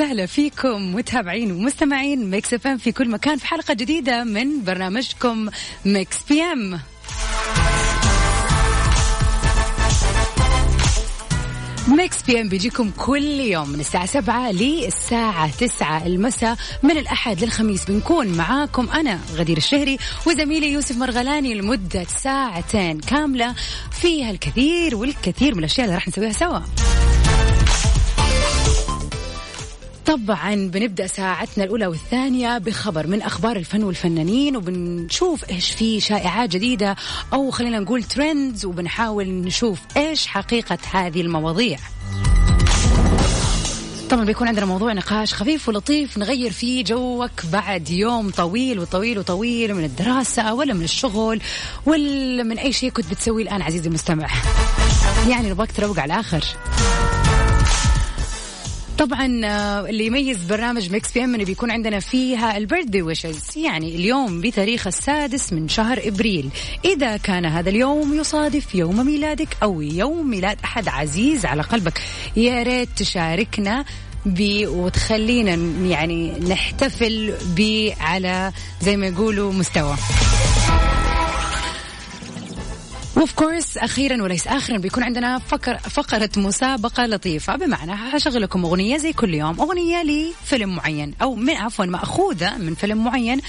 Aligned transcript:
وسهلا 0.00 0.26
فيكم 0.26 0.94
متابعين 0.94 1.52
ومستمعين 1.52 2.30
Mix 2.30 2.54
FM 2.54 2.78
في 2.78 2.92
كل 2.92 3.08
مكان 3.08 3.36
في 3.36 3.46
حلقة 3.46 3.74
جديدة 3.74 4.24
من 4.24 4.64
برنامجكم 4.64 5.48
Mix 5.84 6.16
PM 6.28 6.80
Mix 11.88 12.22
PM 12.22 12.48
بيجيكم 12.48 12.90
كل 12.90 13.24
يوم 13.24 13.68
من 13.68 13.80
الساعة 13.80 14.06
سبعة 14.06 14.52
للساعة 14.52 15.50
تسعة 15.58 16.06
المساء 16.06 16.56
من 16.82 16.98
الأحد 16.98 17.44
للخميس 17.44 17.84
بنكون 17.84 18.28
معاكم 18.28 18.88
أنا 18.90 19.18
غدير 19.34 19.56
الشهري 19.56 19.98
وزميلي 20.26 20.72
يوسف 20.72 20.96
مرغلاني 20.96 21.54
لمدة 21.54 22.04
ساعتين 22.04 23.00
كاملة 23.00 23.54
فيها 23.90 24.30
الكثير 24.30 24.96
والكثير 24.96 25.52
من 25.54 25.58
الأشياء 25.58 25.84
اللي 25.84 25.94
راح 25.94 26.08
نسويها 26.08 26.32
سوا. 26.32 26.60
طبعا 30.10 30.54
بنبدأ 30.54 31.06
ساعتنا 31.06 31.64
الأولى 31.64 31.86
والثانية 31.86 32.58
بخبر 32.58 33.06
من 33.06 33.22
أخبار 33.22 33.56
الفن 33.56 33.82
والفنانين 33.82 34.56
وبنشوف 34.56 35.50
إيش 35.50 35.70
في 35.70 36.00
شائعات 36.00 36.50
جديدة 36.50 36.96
أو 37.32 37.50
خلينا 37.50 37.78
نقول 37.78 38.02
ترندز 38.02 38.64
وبنحاول 38.64 39.28
نشوف 39.28 39.78
إيش 39.96 40.26
حقيقة 40.26 40.78
هذه 40.92 41.20
المواضيع. 41.20 41.78
طبعا 44.10 44.24
بيكون 44.24 44.48
عندنا 44.48 44.66
موضوع 44.66 44.92
نقاش 44.92 45.34
خفيف 45.34 45.68
ولطيف 45.68 46.18
نغير 46.18 46.50
فيه 46.50 46.84
جوك 46.84 47.46
بعد 47.52 47.90
يوم 47.90 48.30
طويل 48.30 48.78
وطويل 48.78 49.18
وطويل 49.18 49.74
من 49.74 49.84
الدراسة 49.84 50.54
ولا 50.54 50.74
من 50.74 50.84
الشغل 50.84 51.40
ولا 51.86 52.42
من 52.42 52.58
أي 52.58 52.72
شيء 52.72 52.90
كنت 52.90 53.10
بتسويه 53.10 53.42
الآن 53.42 53.62
عزيزي 53.62 53.88
المستمع. 53.88 54.28
يعني 55.28 55.50
نبغاك 55.50 55.72
تروق 55.72 55.98
على 55.98 56.14
الآخر. 56.14 56.44
طبعا 59.00 59.40
آه، 59.44 59.88
اللي 59.88 60.06
يميز 60.06 60.44
برنامج 60.44 60.90
Mix 60.90 61.12
PM 61.12 61.34
إنه 61.34 61.44
بيكون 61.44 61.70
عندنا 61.70 62.00
فيها 62.00 62.56
ال 62.56 62.61
birthday 62.61 63.02
wishes 63.02 63.58
يعني 63.58 63.94
اليوم 63.94 64.40
بتاريخ 64.40 64.86
السادس 64.86 65.52
من 65.52 65.68
شهر 65.68 66.00
إبريل. 66.04 66.50
إذا 66.84 67.16
كان 67.16 67.46
هذا 67.46 67.70
اليوم 67.70 68.14
يصادف 68.14 68.74
يوم 68.74 69.06
ميلادك 69.06 69.56
أو 69.62 69.80
يوم 69.80 70.30
ميلاد 70.30 70.58
أحد 70.64 70.88
عزيز 70.88 71.46
على 71.46 71.62
قلبك 71.62 72.00
يا 72.36 72.62
ريت 72.62 72.88
تشاركنا 72.96 73.84
ب 74.26 74.66
وتخلينا 74.66 75.54
يعني 75.86 76.32
نحتفل 76.40 77.34
ب 77.56 77.90
على 78.00 78.52
زي 78.82 78.96
ما 78.96 79.06
يقولوا 79.06 79.52
مستوى. 79.52 79.96
of 83.20 83.32
course 83.32 83.76
أخيرا 83.76 84.22
وليس 84.22 84.46
اخرا 84.46 84.76
بيكون 84.76 85.02
عندنا 85.02 85.38
فقر 85.38 85.78
فقرة 85.78 86.30
مسابقة 86.36 87.06
لطيفة. 87.06 87.56
بمعنى 87.56 87.96
حشغل 87.96 88.42
لكم 88.42 88.64
أغنية 88.64 88.96
زي 88.96 89.12
كل 89.12 89.34
يوم 89.34 89.60
أغنية 89.60 90.02
لفيلم 90.02 90.76
معين 90.76 91.14
أو 91.22 91.34
من 91.34 91.56
عفوا 91.56 91.84
مأخوذة 91.84 92.58
من 92.58 92.74
فيلم 92.74 93.04
معين. 93.04 93.40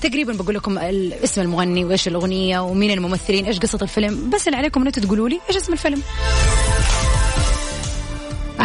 تقريبا 0.00 0.32
بقول 0.32 0.54
لكم 0.54 0.78
اسم 0.78 1.40
المغني 1.40 1.84
وإيش 1.84 2.08
الأغنية 2.08 2.58
ومين 2.58 2.90
الممثلين 2.90 3.46
إيش 3.46 3.58
قصة 3.58 3.78
الفيلم. 3.82 4.30
بس 4.30 4.46
اللي 4.48 4.56
عليكم 4.58 4.86
إن 4.86 4.92
تقولوا 4.92 5.28
لي 5.28 5.40
إيش 5.48 5.56
اسم 5.56 5.72
الفيلم. 5.72 6.02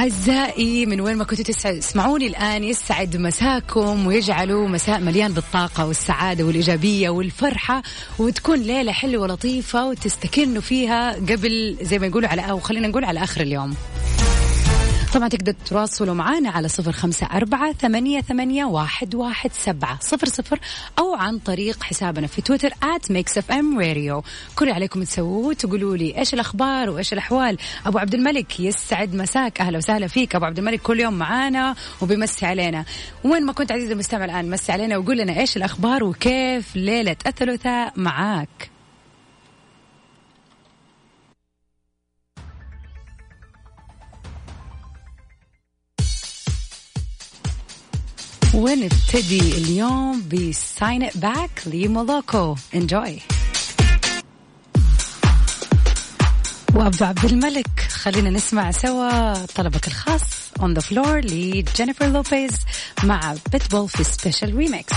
أعزائي 0.02 0.86
من 0.86 1.02
وين 1.02 1.18
ما 1.18 1.24
كنتوا 1.24 1.46
تسمعوني 1.46 2.28
الآن 2.28 2.64
يسعد 2.64 3.18
مساكم 3.18 4.08
ويجعلوا 4.08 4.68
مساء 4.68 5.00
مليان 5.00 5.32
بالطاقة 5.34 5.86
والسعادة 5.86 6.44
والإيجابية 6.44 7.10
والفرحة 7.10 7.82
وتكون 8.20 8.60
ليلة 8.60 8.92
حلوة 8.92 9.24
ولطيفة 9.24 9.88
وتستكنوا 9.88 10.62
فيها 10.62 11.14
قبل 11.14 11.78
زي 11.82 12.00
ما 12.00 12.08
يقولوا 12.08 12.30
على 12.30 12.42
أو 12.42 12.60
خلينا 12.60 12.88
نقول 12.88 13.06
على 13.06 13.24
آخر 13.24 13.42
اليوم. 13.42 13.76
طبعا 15.14 15.28
تقدر 15.28 15.52
تتواصلوا 15.52 16.14
معنا 16.14 16.50
على 16.50 16.68
صفر 16.68 16.92
خمسة 16.92 17.26
أربعة 17.26 17.74
ثمانية, 17.74 18.22
ثمانية 18.22 18.66
واحد, 18.66 19.16
واحد 19.16 19.52
سبعة 19.54 20.00
صفر 20.02 20.28
صفر 20.28 20.60
أو 21.00 21.16
عن 21.16 21.40
طريق 21.40 21.84
حسابنا 21.84 22.28
في 22.28 22.42
تويتر 22.42 22.70
at 22.70 23.12
Mix 23.12 23.38
FM 23.38 23.80
Radio 23.80 24.24
كل 24.56 24.70
عليكم 24.70 25.04
تسووه 25.04 25.54
تقولوا 25.54 25.98
لي 25.98 26.18
إيش 26.18 26.34
الأخبار 26.34 26.90
وإيش 26.90 27.14
الأحوال. 27.14 27.58
أبو 27.86 27.98
عبد 27.98 28.14
الملك 28.14 28.60
يسعد 28.60 29.16
مساك. 29.16 29.62
أهلا 29.62 29.78
وسهلا 29.78 30.08
فيك. 30.08 30.36
أبو 30.36 30.46
عبد 30.46 30.60
الملك 30.60 30.82
كل 30.82 31.00
يوم 31.00 31.14
معانا 31.14 31.76
وبيمسي 32.02 32.46
علينا. 32.46 32.86
وين 33.24 33.46
ما 33.46 33.54
كنت 33.54 33.72
عزيزي 33.72 33.94
المستمع 33.94 34.26
الآن 34.26 34.50
مسي 34.50 34.72
علينا 34.72 34.98
وقول 34.98 35.18
لنا 35.18 35.40
إيش 35.40 35.58
الأخبار 35.58 36.04
وكيف 36.04 36.76
ليلة 36.76 37.16
الثلاثاء 37.28 37.94
معاك. 37.96 38.71
ونبتدي 48.62 49.40
اليوم 49.58 50.24
ب 50.30 50.44
Sing 50.44 51.04
It 51.04 51.18
Back 51.18 51.50
لمولوكو 51.66 52.56
enjoy 52.76 53.20
وأبو 56.76 57.06
عبد 57.06 57.26
الملك 57.26 57.80
خلينا 57.90 58.30
نسمع 58.30 58.72
سوا 58.72 59.34
طلبك 59.46 59.88
الخاص 59.88 60.22
On 60.62 60.74
The 60.74 60.82
Floor 60.82 61.20
لجينيفر 61.20 62.06
لوبيز 62.06 62.52
مع 63.04 63.36
بيتبول 63.52 63.90
في 63.90 64.04
special 64.04 64.56
remix 64.56 64.96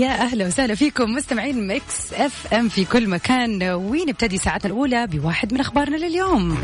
يا 0.00 0.08
أهلا 0.08 0.46
وسهلا 0.46 0.74
فيكم 0.74 1.10
مستمعين 1.12 1.66
Mix 1.66 2.12
FM 2.12 2.68
في 2.68 2.84
كل 2.84 3.08
مكان. 3.08 3.62
ونبتدي 3.62 4.38
ساعتنا 4.38 4.72
الأولى 4.72 5.06
بواحد 5.06 5.54
من 5.54 5.60
أخبارنا 5.60 5.96
لليوم؟ 5.96 6.58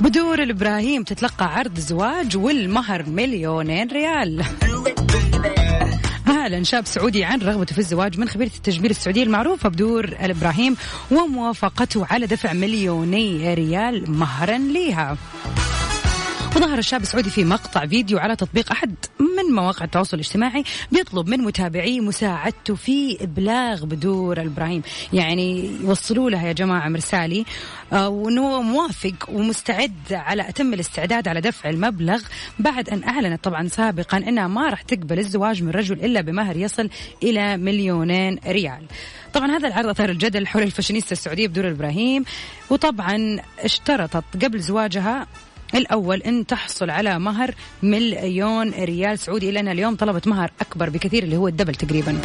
بدور 0.00 0.42
الابراهيم 0.42 1.02
تتلقى 1.02 1.54
عرض 1.54 1.78
زواج 1.78 2.36
والمهر 2.36 3.04
مليونين 3.08 3.88
ريال. 3.88 4.44
أعلن 6.28 6.64
شاب 6.64 6.86
سعودي 6.86 7.24
عن 7.24 7.40
رغبته 7.40 7.72
في 7.72 7.78
الزواج 7.78 8.18
من 8.18 8.28
خبيرة 8.28 8.50
التجميل 8.56 8.90
السعودية 8.90 9.22
المعروفة 9.22 9.68
بدور 9.68 10.04
الإبراهيم 10.04 10.76
وموافقته 11.10 12.06
على 12.10 12.26
دفع 12.26 12.52
مليوني 12.52 13.54
ريال 13.54 14.10
مهرا 14.10 14.58
لها 14.58 15.16
وظهر 16.56 16.78
الشاب 16.78 17.02
السعودي 17.02 17.30
في 17.30 17.44
مقطع 17.44 17.86
فيديو 17.86 18.18
على 18.18 18.36
تطبيق 18.36 18.72
أحد 18.72 18.94
من 19.20 19.54
مواقع 19.54 19.84
التواصل 19.84 20.16
الاجتماعي 20.16 20.64
بيطلب 20.92 21.28
من 21.28 21.38
متابعيه 21.38 22.00
مساعدته 22.00 22.74
في 22.74 23.18
إبلاغ 23.20 23.84
بدور 23.84 24.40
إبراهيم. 24.40 24.82
يعني 25.12 25.70
يوصلوا 25.80 26.30
لها 26.30 26.46
يا 26.48 26.52
جماعة 26.52 26.88
مرسالي 26.88 27.44
آه، 27.92 28.08
وأنه 28.08 28.62
موافق 28.62 29.14
ومستعد 29.28 29.92
على 30.10 30.48
أتم 30.48 30.74
الاستعداد 30.74 31.28
على 31.28 31.40
دفع 31.40 31.70
المبلغ 31.70 32.22
بعد 32.58 32.90
أن 32.90 33.04
أعلنت 33.04 33.44
طبعا 33.44 33.68
سابقا 33.68 34.18
أنها 34.18 34.48
ما 34.48 34.70
راح 34.70 34.82
تقبل 34.82 35.18
الزواج 35.18 35.62
من 35.62 35.70
رجل 35.70 36.04
إلا 36.04 36.20
بمهر 36.20 36.56
يصل 36.56 36.90
إلى 37.22 37.56
مليونين 37.56 38.38
ريال. 38.46 38.82
طبعا 39.34 39.50
هذا 39.50 39.68
العرض 39.68 39.88
أثار 39.88 40.10
الجدل 40.10 40.46
حول 40.46 40.62
الفاشينيستا 40.62 41.12
السعودية 41.12 41.48
بدور 41.48 41.70
إبراهيم 41.70 42.24
وطبعا 42.70 43.40
اشترطت 43.58 44.44
قبل 44.44 44.60
زواجها 44.60 45.26
الأول 45.74 46.22
أن 46.22 46.46
تحصل 46.46 46.90
على 46.90 47.18
مهر 47.18 47.54
مليون 47.82 48.70
ريال 48.70 49.18
سعودي. 49.18 49.60
أنها 49.60 49.72
اليوم 49.72 49.94
طلبت 49.94 50.28
مهر 50.28 50.50
أكبر 50.60 50.90
بكثير 50.90 51.22
اللي 51.22 51.36
هو 51.36 51.48
ال 51.48 51.52
double 51.52 51.74
تقريبا. 51.74 52.18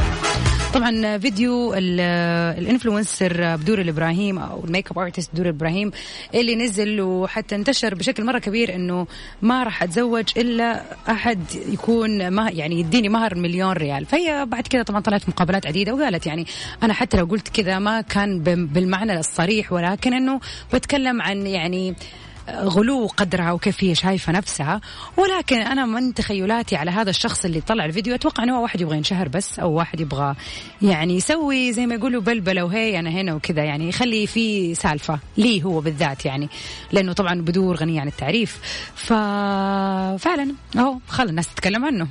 طبعا 0.74 1.18
فيديو 1.18 1.74
ال 1.74 1.90
influencer 1.90 3.56
بدور 3.56 3.82
الإبراهيم 3.82 4.40
أو 4.40 4.66
ال 4.66 4.92
makeup 4.92 5.00
artist 5.00 5.30
بدور 5.34 5.46
الإبراهيم 5.46 5.92
اللي 6.36 6.56
نزل 6.56 7.02
وحتى 7.02 7.56
انتشر 7.56 7.96
بشكل 7.96 8.26
مرة 8.26 8.40
كبير 8.40 8.76
إنه 8.76 9.08
ما 9.42 9.64
راح 9.64 9.84
أتزوج 9.84 10.24
إلا 10.38 10.84
أحد 11.10 11.40
يكون 11.74 12.28
ما 12.28 12.50
يعني 12.50 12.80
يديني 12.80 13.10
مهر 13.10 13.36
مليون 13.36 13.72
ريال. 13.72 14.06
فهي 14.06 14.46
بعد 14.46 14.68
كذا 14.68 14.84
طبعا 14.84 15.02
طلعت 15.02 15.30
مقابلات 15.30 15.68
عديدة 15.68 15.94
وقالت 15.94 16.26
يعني 16.26 16.46
أنا 16.84 16.94
حتى 16.94 17.18
لو 17.18 17.26
قلت 17.26 17.48
كذا 17.48 17.80
ما 17.80 18.02
كان 18.02 18.40
بالمعنى 18.66 19.20
الصريح 19.20 19.72
ولكن 19.74 20.14
إنه 20.14 20.40
بتكلم 20.74 21.22
عن 21.22 21.48
يعني 21.48 21.96
غلو 22.50 23.08
قدرها 23.18 23.52
وكيف 23.52 23.84
هي 23.84 23.96
شايفة 23.96 24.32
نفسها. 24.34 24.82
ولكن 25.18 25.58
أنا 25.58 25.86
من 25.86 26.14
تخيلاتي 26.14 26.76
على 26.76 26.92
هذا 26.92 27.10
الشخص 27.10 27.46
اللي 27.46 27.62
طلع 27.62 27.86
الفيديو 27.86 28.16
أتوقع 28.16 28.44
إنه 28.44 28.62
واحد 28.62 28.82
يبغى 28.82 28.98
ينشهر 28.98 29.28
بس 29.28 29.60
أو 29.60 29.72
واحد 29.72 30.00
يبغى 30.00 30.36
يعني 30.82 31.16
يسوي 31.16 31.74
زي 31.74 31.86
ما 31.86 31.96
يقولوا 31.96 32.22
بلبله 32.22 32.64
وهي 32.64 33.00
أنا 33.00 33.10
هنا 33.10 33.34
وكذا 33.34 33.64
يعني 33.64 33.90
يخلي 33.90 34.28
في 34.28 34.76
سالفة 34.76 35.20
لي 35.38 35.64
هو 35.64 35.80
بالذات 35.80 36.26
يعني 36.26 36.50
لأنه 36.92 37.14
طبعا 37.14 37.42
بدور 37.42 37.76
غني 37.76 38.00
عن 38.00 38.08
التعريف. 38.08 38.60
ففعلا 38.96 40.54
أهو 40.78 40.98
خلى 41.08 41.30
الناس 41.30 41.48
تتكلم 41.48 41.86
عنه. 41.86 42.08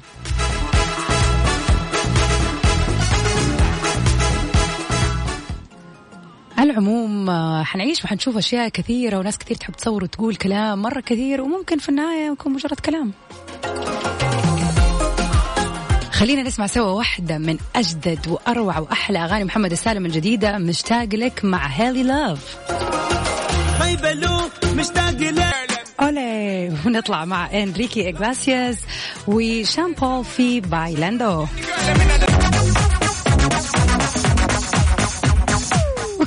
العموم 6.71 7.31
آه، 7.31 7.63
حنعيش 7.63 8.05
وحنشوف 8.05 8.37
أشياء 8.37 8.69
كثيرة 8.69 9.19
وناس 9.19 9.39
كثير 9.39 9.57
تحب 9.57 9.75
تصور 9.75 10.05
وتقول 10.05 10.37
كلام 10.37 10.83
مرة 10.83 11.01
كثير 11.01 11.41
وممكن 11.41 11.79
في 11.79 11.89
النهاية 11.89 12.33
يكون 12.33 12.53
مجرد 12.53 12.81
كلام. 12.81 13.13
خلينا 16.13 16.43
نسمع 16.43 16.67
سوا 16.67 16.91
واحدة 16.91 17.39
من 17.39 17.59
أجدد 17.77 18.29
وأروع 18.29 18.79
وأحلى 18.79 19.19
أغاني 19.19 19.45
محمد 19.45 19.73
السالم 19.73 20.07
الجديدة 20.07 20.59
مشتاق 20.59 21.09
لك 21.15 21.45
مع 21.45 21.67
هيلي 21.67 22.03
لاف 22.03 22.57
مشتاق 24.77 25.11
لك 25.11 25.81
أولي 26.01 26.73
ونطلع 26.87 27.25
مع 27.25 27.63
إنريكي 27.63 28.11
إغلاسياس 28.11 28.77
وشان 29.27 29.93
بول 29.93 30.25
في 30.25 30.61
بايلاندو. 30.61 31.47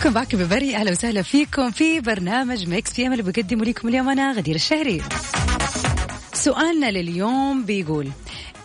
welcome 0.05 0.19
back 0.19 0.35
everybody 0.35 0.75
أهلا 0.75 0.91
وسهلا 0.91 1.21
فيكم 1.21 1.71
في 1.71 1.99
برنامج 1.99 2.67
Mix 2.67 2.95
PM 2.95 3.11
اللي 3.11 3.23
بقدمه 3.23 3.65
لكم 3.65 3.87
اليوم 3.87 4.09
أنا 4.09 4.31
غدير 4.31 4.55
الشهري. 4.55 5.01
سؤالنا 6.33 6.91
لليوم 6.91 7.65
بيقول 7.65 8.09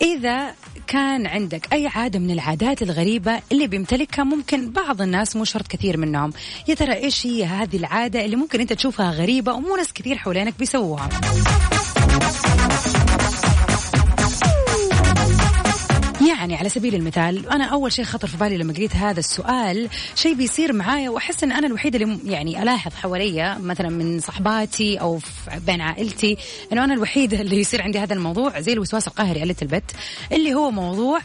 إذا 0.01 0.55
كان 0.87 1.27
عندك 1.27 1.73
أي 1.73 1.87
عادة 1.87 2.19
من 2.19 2.31
العادات 2.31 2.81
الغريبة 2.81 3.41
اللي 3.51 3.67
بيمتلكها 3.67 4.23
ممكن 4.23 4.71
بعض 4.71 5.01
الناس 5.01 5.35
مو 5.35 5.43
شرط 5.43 5.67
كثير 5.67 5.97
منهم 5.97 6.33
يا 6.67 6.75
ترى 6.75 6.93
إيش 6.93 7.27
هي 7.27 7.45
هذه 7.45 7.77
العادة 7.77 8.25
اللي 8.25 8.35
ممكن 8.35 8.59
أنت 8.59 8.73
تشوفها 8.73 9.11
غريبة 9.11 9.53
ومو 9.53 9.75
ناس 9.75 9.93
كثير 9.93 10.17
حوالينك 10.17 10.59
بيسووها؟ 10.59 11.09
يعني 16.39 16.55
على 16.55 16.69
سبيل 16.69 16.95
المثال 16.95 17.49
أنا 17.49 17.65
أول 17.65 17.91
شيء 17.91 18.05
خطر 18.05 18.27
في 18.27 18.37
بالي 18.37 18.57
لما 18.57 18.73
قريت 18.73 18.95
هذا 18.95 19.19
السؤال 19.19 19.89
شيء 20.15 20.33
بيصير 20.33 20.73
معايا 20.73 21.09
وأحس 21.09 21.43
إن 21.43 21.51
أنا 21.51 21.67
الوحيدة 21.67 21.99
اللي 21.99 22.19
يعني 22.31 22.63
ألاحظ 22.63 22.93
حواليا 22.93 23.57
مثلا 23.57 23.89
من 23.89 24.19
صحباتي 24.19 25.01
أو 25.01 25.19
بين 25.67 25.81
عائلتي 25.81 26.37
إنه 26.73 26.83
أنا 26.83 26.93
الوحيدة 26.93 27.41
اللي 27.41 27.59
يصير 27.59 27.81
عندي 27.81 27.99
هذا 27.99 28.13
الموضوع 28.13 28.59
زي 28.59 28.73
الوسواس 28.73 29.07
القهري 29.07 29.41
قلت 29.41 29.61
البت 29.61 29.91
اللي 30.31 30.53
هو 30.53 30.71
موضوع 30.71 31.19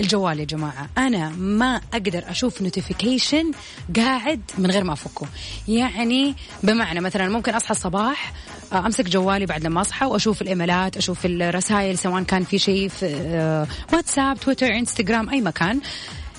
الجوال 0.00 0.40
يا 0.40 0.44
جماعة. 0.44 0.88
أنا 0.98 1.28
ما 1.28 1.80
أقدر 1.92 2.24
أشوف 2.30 2.62
نوتيفيكيشن 2.62 3.50
قاعد 3.96 4.40
من 4.58 4.70
غير 4.70 4.84
ما 4.84 4.92
أفكه. 4.92 5.26
يعني 5.68 6.34
بمعنى 6.62 7.00
مثلا 7.00 7.28
ممكن 7.28 7.54
أصحى 7.54 7.70
الصباح 7.70 8.32
آه، 8.72 8.86
أمسك 8.86 9.04
جوالي 9.04 9.46
بعد 9.46 9.64
لما 9.64 9.80
أصحى 9.80 10.06
وأشوف 10.06 10.42
الإيميلات 10.42 10.96
أشوف 10.96 11.26
الرسائل 11.26 11.98
سواء 11.98 12.22
كان 12.22 12.44
في 12.44 12.58
شيء 12.58 12.88
في 12.88 13.06
آه، 13.06 13.66
واتساب 13.92 14.40
تويتر 14.40 14.66
إنستغرام 14.66 15.30
أي 15.30 15.40
مكان. 15.40 15.80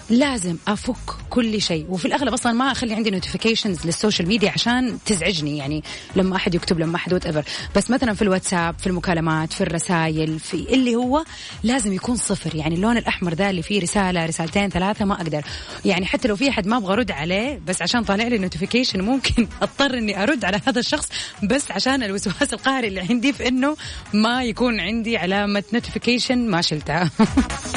لازم 0.09 0.57
أفك 0.67 0.95
كل 1.29 1.61
شيء. 1.61 1.85
وفي 1.89 2.05
الأغلب 2.05 2.33
أصلا 2.33 2.51
ما 2.51 2.71
أخلي 2.71 2.93
عندي 2.93 3.09
notifications 3.09 3.85
لل 3.85 3.96
social 3.96 4.27
media 4.27 4.51
عشان 4.51 4.97
تزعجني 5.05 5.57
يعني 5.57 5.83
لما 6.15 6.35
أحد 6.35 6.55
يكتب 6.55 6.79
لما 6.79 6.95
أحد 6.95 7.13
whatever 7.13 7.43
بس 7.75 7.91
مثلا 7.91 8.13
في 8.13 8.21
الواتساب 8.21 8.75
في 8.79 8.87
المكالمات 8.87 9.53
في 9.53 9.61
الرسائل 9.61 10.39
في 10.39 10.53
اللي 10.53 10.95
هو 10.95 11.23
لازم 11.63 11.93
يكون 11.93 12.15
صفر. 12.15 12.55
يعني 12.55 12.75
اللون 12.75 12.97
الأحمر 12.97 13.33
ذا 13.33 13.49
اللي 13.49 13.61
فيه 13.61 13.81
رسالة 13.81 14.25
رسالتين 14.25 14.69
ثلاثة 14.69 15.05
ما 15.05 15.13
أقدر. 15.13 15.41
يعني 15.85 16.05
حتى 16.05 16.27
لو 16.27 16.35
في 16.35 16.49
أحد 16.49 16.67
ما 16.67 16.77
أبغى 16.77 16.93
أرد 16.93 17.11
عليه 17.11 17.61
بس 17.67 17.81
عشان 17.81 18.03
طالع 18.03 18.27
لي 18.27 18.37
notification 18.37 19.01
ممكن 19.01 19.47
أضطر 19.61 19.97
إني 19.97 20.23
أرد 20.23 20.45
على 20.45 20.61
هذا 20.67 20.79
الشخص 20.79 21.09
بس 21.43 21.71
عشان 21.71 22.03
الوسواس 22.03 22.53
القهري 22.53 22.87
اللي 22.87 22.99
عندي 22.99 23.33
في 23.33 23.47
إنه 23.47 23.77
ما 24.13 24.43
يكون 24.43 24.79
عندي 24.79 25.17
علامة 25.17 25.63
notification 25.73 26.49
ما 26.49 26.61
شلتها 26.61 27.11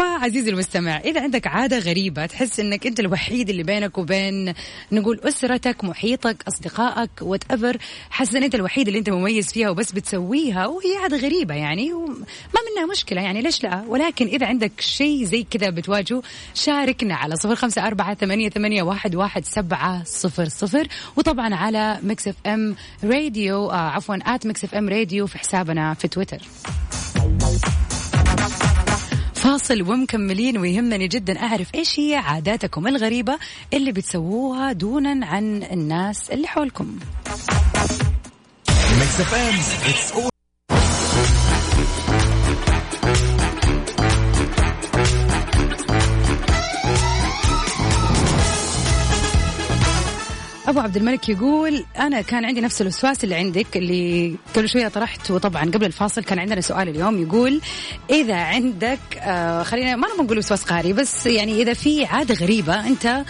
فعزيزي 0.00 0.50
المستمع 0.50 0.96
إذا 0.96 1.22
عندك 1.22 1.46
عادة 1.46 1.78
غريبة 1.78 2.26
تحس 2.26 2.60
إنك 2.60 2.86
أنت 2.86 3.00
الوحيد 3.00 3.50
اللي 3.50 3.62
بينك 3.62 3.98
وبين 3.98 4.54
نقول 4.92 5.20
أسرتك 5.24 5.84
محيطك 5.84 6.44
أصدقائك 6.48 7.10
whatever 7.22 7.76
حاسس 8.10 8.34
إن 8.34 8.42
أنت 8.42 8.54
الوحيد 8.54 8.86
اللي 8.86 8.98
أنت 8.98 9.10
مميز 9.10 9.52
فيها 9.52 9.70
وبس 9.70 9.92
بتسويها 9.92 10.66
وهي 10.66 10.96
عادة 11.02 11.16
غريبة 11.16 11.54
يعني 11.54 11.92
وما 11.92 12.14
منها 12.70 12.86
مشكلة 12.92 13.22
يعني 13.22 13.42
ليش 13.42 13.62
لا؟ 13.62 13.84
ولكن 13.88 14.26
إذا 14.26 14.46
عندك 14.46 14.80
شيء 14.80 15.24
زي 15.24 15.46
كذا 15.50 15.70
بتواجهه 15.70 16.22
شاركنا 16.54 17.14
على 17.14 17.36
صفر 17.36 17.54
خمسة 17.54 17.86
أربعة 17.86 18.14
ثمانية, 18.14 18.48
ثمانية 18.48 18.82
واحد, 18.82 19.14
واحد 19.14 19.44
سبعة 19.44 20.04
صفر 20.04 20.48
صفر 20.48 20.86
وطبعا 21.16 21.54
على 21.54 21.98
Mix 22.02 22.28
FM 22.28 22.76
Radio 23.04 23.70
عفوا 23.70 24.16
at 24.26 24.46
Mix 24.46 24.64
FM 24.64 24.88
Radio 24.88 25.26
في 25.26 25.38
حسابنا 25.38 25.94
في 25.94 26.08
تويتر 26.08 26.40
فاصل 29.42 29.82
ومكملين 29.82 30.58
ويهمني 30.58 31.08
جدا 31.08 31.42
أعرف 31.42 31.74
إيش 31.74 32.00
هي 32.00 32.14
عاداتكم 32.14 32.86
الغريبة 32.86 33.38
اللي 33.74 33.92
بتسووها 33.92 34.72
دونا 34.72 35.26
عن 35.26 35.62
الناس 35.62 36.30
اللي 36.30 36.46
حولكم. 36.46 36.98
أبو 50.70 50.80
عبد 50.80 50.96
الملك 50.96 51.28
يقول 51.28 51.84
أنا 51.98 52.20
كان 52.20 52.44
عندي 52.44 52.60
نفس 52.60 52.82
الوسواس 52.82 53.24
اللي 53.24 53.34
عندك 53.34 53.76
اللي 53.76 54.36
قبل 54.56 54.68
شوية 54.68 54.88
طرحت 54.88 55.30
وطبعا 55.30 55.64
قبل 55.64 55.84
الفاصل 55.86 56.24
كان 56.24 56.38
عندنا 56.38 56.60
سؤال 56.60 56.88
اليوم 56.88 57.22
يقول 57.22 57.60
إذا 58.10 58.36
عندك 58.36 58.98
آه 59.18 59.62
خلينا 59.62 59.96
ما 59.96 60.08
نقول 60.20 60.38
وسواس 60.38 60.64
قهري 60.64 60.92
بس 60.92 61.26
يعني 61.26 61.62
إذا 61.62 61.74
في 61.74 62.04
عادة 62.04 62.34
غريبة 62.34 62.86
أنت 62.86 63.24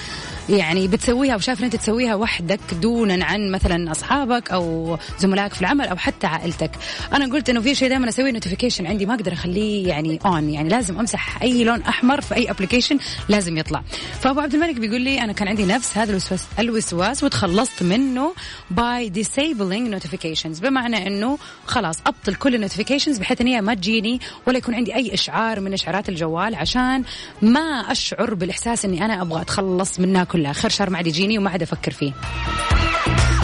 يعني 0.50 0.88
بتسويها 0.88 1.36
وشايف 1.36 1.58
إن 1.58 1.64
أنت 1.64 1.76
تسويها 1.76 2.14
وحدك 2.14 2.60
دونا 2.82 3.24
عن 3.24 3.50
مثلا 3.50 3.90
أصحابك 3.90 4.50
أو 4.50 4.98
زملائك 5.18 5.54
في 5.54 5.60
العمل 5.60 5.88
أو 5.88 5.96
حتى 5.96 6.26
عائلتك. 6.26 6.70
أنا 7.12 7.32
قلت 7.32 7.50
إنه 7.50 7.60
في 7.60 7.74
شيء 7.74 7.88
دائما 7.88 8.08
أسوي 8.08 8.32
notification 8.32 8.86
عندي 8.86 9.06
ما 9.06 9.14
أقدر 9.14 9.32
أخليه 9.32 9.88
يعني 9.88 10.18
on 10.26 10.50
يعني 10.50 10.68
لازم 10.68 10.98
أمسح 10.98 11.42
أي 11.42 11.64
لون 11.64 11.82
أحمر 11.82 12.20
في 12.20 12.34
أي 12.34 12.50
application 12.50 12.98
لازم 13.28 13.56
يطلع. 13.58 13.82
فأبو 14.20 14.40
عبد 14.40 14.54
الملك 14.54 14.74
بيقول 14.74 15.00
لي 15.00 15.20
أنا 15.20 15.32
كان 15.32 15.48
عندي 15.48 15.64
نفس 15.66 15.98
هذا 15.98 16.10
الوسواس 16.10 16.46
الوسواس 16.58 17.24
وتخلصت 17.24 17.82
منه 17.82 18.34
by 18.70 19.12
disabling 19.14 19.94
notifications. 19.98 20.60
بمعنى 20.62 21.06
إنه 21.06 21.38
خلاص 21.66 21.96
أبطل 22.06 22.34
كل 22.34 22.54
ال 22.54 22.59
notifications 22.59 23.18
بحيث 23.18 23.40
ان 23.40 23.46
هي 23.46 23.60
ما 23.60 23.74
تجيني 23.74 24.20
ولا 24.46 24.58
يكون 24.58 24.74
عندي 24.74 24.94
أي 24.94 25.14
إشعار 25.14 25.60
من 25.60 25.72
إشعارات 25.72 26.08
الجوال 26.08 26.54
عشان 26.54 27.04
ما 27.42 27.60
أشعر 27.60 28.34
بالإحساس 28.34 28.84
إني 28.84 29.04
أنا 29.04 29.22
أبغى 29.22 29.40
أتخلص 29.42 30.00
منها 30.00 30.24
كلها 30.40 30.52
خير 30.52 30.70
شر 30.70 30.90
ما 30.90 30.96
عاد 30.96 31.06
يجيني 31.06 31.38
وما 31.38 31.50
عاد 31.50 31.62
أفكر 31.62 31.92
فيه. 31.92 32.12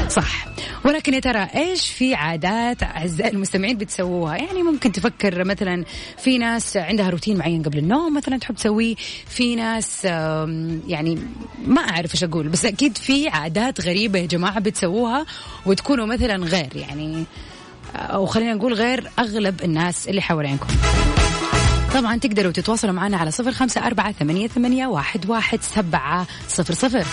صح. 0.08 0.46
ولكن 0.84 1.14
يا 1.14 1.20
ترى 1.20 1.48
إيش 1.54 1.90
في 1.90 2.14
عادات 2.14 2.82
أعزائي 2.82 3.30
المستمعين 3.30 3.78
بتسووها؟ 3.78 4.36
يعني 4.36 4.62
ممكن 4.62 4.92
تفكر 4.92 5.44
مثلا 5.44 5.84
في 6.18 6.38
ناس 6.38 6.76
عندها 6.76 7.10
روتين 7.10 7.36
معين 7.36 7.62
قبل 7.62 7.78
النوم 7.78 8.16
مثلا 8.16 8.38
تحب 8.38 8.54
تسويه. 8.54 8.94
في 9.28 9.56
ناس 9.56 10.04
يعني 10.86 11.18
ما 11.66 11.80
أعرف 11.80 12.14
إيش 12.14 12.24
أقول 12.24 12.48
بس 12.48 12.64
أكيد 12.64 12.98
في 12.98 13.28
عادات 13.28 13.80
غريبة 13.80 14.18
يا 14.18 14.26
جماعة 14.26 14.60
بتسووها 14.60 15.26
وتكونوا 15.66 16.06
مثلا 16.06 16.36
غير 16.36 16.76
يعني 16.76 17.24
أو 17.96 18.26
خلينا 18.26 18.54
نقول 18.54 18.74
غير 18.74 19.10
أغلب 19.18 19.62
الناس 19.64 20.08
اللي 20.08 20.22
حوالينكم. 20.22 20.66
طبعا 21.96 22.16
تقدروا 22.16 22.52
تتواصلوا 22.52 22.92
معنا 22.92 23.16
على 23.16 23.30
صفر 23.30 23.52
خمسة 23.52 23.86
أربعة 23.86 24.12
ثمانية, 24.12 24.48
ثمانية 24.48 24.86
واحد, 24.86 25.30
واحد 25.30 25.62
سبعة 25.62 26.26
صفر 26.48 26.74
صفر. 26.74 27.06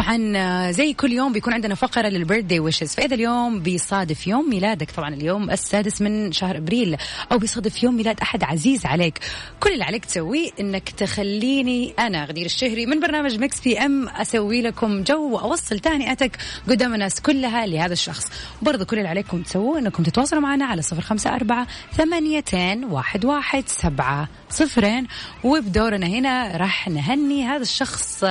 طبعا 0.00 0.32
آه، 0.36 0.70
زي 0.70 0.92
كل 0.92 1.12
يوم 1.12 1.32
بيكون 1.32 1.52
عندنا 1.52 1.74
فقرة 1.74 2.08
لل 2.08 2.18
birthday 2.18 2.60
wishes. 2.60 2.94
فإذا 2.94 3.14
اليوم 3.14 3.60
بيصادف 3.60 4.26
يوم 4.26 4.50
ميلادك. 4.50 4.90
طبعا 4.90 5.14
اليوم 5.14 5.50
السادس 5.50 6.02
من 6.02 6.32
شهر 6.32 6.56
أبريل. 6.56 6.96
أو 7.32 7.38
بيصادف 7.38 7.82
يوم 7.82 7.96
ميلاد 7.96 8.20
أحد 8.20 8.44
عزيز 8.44 8.86
عليك. 8.86 9.18
كل 9.60 9.72
اللي 9.72 9.84
عليك 9.84 10.04
تسويه 10.04 10.50
إنك 10.60 10.88
تخليني 10.88 11.94
أنا 11.98 12.24
غدير 12.24 12.46
الشهري 12.46 12.86
من 12.86 13.00
برنامج 13.00 13.38
Mix 13.38 13.60
PM 13.60 14.08
أسوي 14.08 14.62
لكم 14.62 15.02
جو 15.02 15.30
وأوصل 15.30 15.78
تهنئتك 15.78 16.36
قدام 16.68 16.94
الناس 16.94 17.20
كلها 17.20 17.66
لهذا 17.66 17.92
الشخص. 17.92 18.26
برضو 18.62 18.84
كل 18.84 18.98
اللي 18.98 19.08
عليكم 19.08 19.42
تسووه 19.42 19.78
إنكم 19.78 20.02
تتواصلوا 20.02 20.42
معنا 20.42 20.64
على 20.64 20.82
صفر 20.82 21.00
خمسة 21.00 21.34
أربعة 21.34 21.66
ثمانيتين 21.96 22.84
واحد 22.84 23.24
واحد 23.24 23.64
سبعة. 23.66 24.28
صفرين 24.50 25.06
وبدورنا 25.44 26.06
هنا 26.06 26.56
راح 26.56 26.88
نهني 26.88 27.44
هذا 27.44 27.62
الشخص 27.62 28.24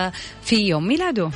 في 0.44 0.56
يوم 0.56 0.88
ميلاده 0.88 1.32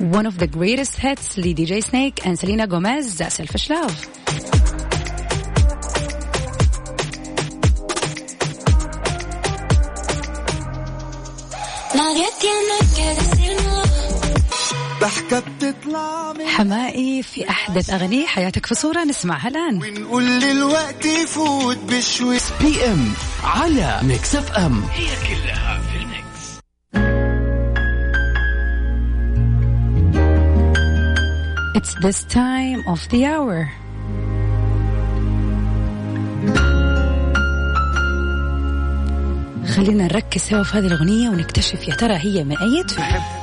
One 0.00 0.26
of 0.26 0.38
the 0.38 0.46
greatest 0.46 0.96
hits 0.96 1.38
لدي 1.38 1.64
جي 1.64 1.80
سنيك 1.80 2.20
and 2.20 2.38
Selena 2.38 2.66
Gomez 2.66 3.22
Selfish 3.28 3.70
Love 3.70 4.20
decirlo. 12.40 12.49
ضحكة 15.00 15.40
بتطلع 15.40 16.32
من 16.32 16.46
حمائي 16.46 17.22
في 17.22 17.50
أحدث 17.50 17.90
أغاني 17.90 18.26
حياتك 18.26 18.66
في 18.66 18.74
صورة 18.74 19.04
نسمعها 19.04 19.48
الآن. 19.48 19.82
ونقول 19.82 20.24
للوقت 20.24 21.06
يفوت 21.06 21.78
بشوي 21.88 22.38
بي 22.60 22.84
ام 22.84 23.12
على 23.44 24.00
ميكس 24.02 24.36
اف 24.36 24.52
ام 24.52 24.82
It's 31.78 31.94
this 32.04 32.24
time 32.24 32.80
of 32.86 33.00
the 33.12 33.24
hour. 33.24 33.58
خلينا 39.76 40.04
نركز 40.04 40.40
سوا 40.40 40.62
في 40.62 40.78
هذه 40.78 40.86
الأغنية 40.86 41.28
ونكتشف 41.28 41.88
يا 41.88 41.94
ترى 41.94 42.14
هي 42.14 42.44
من 42.44 42.56
أي 42.58 42.84
فيلم 42.88 43.39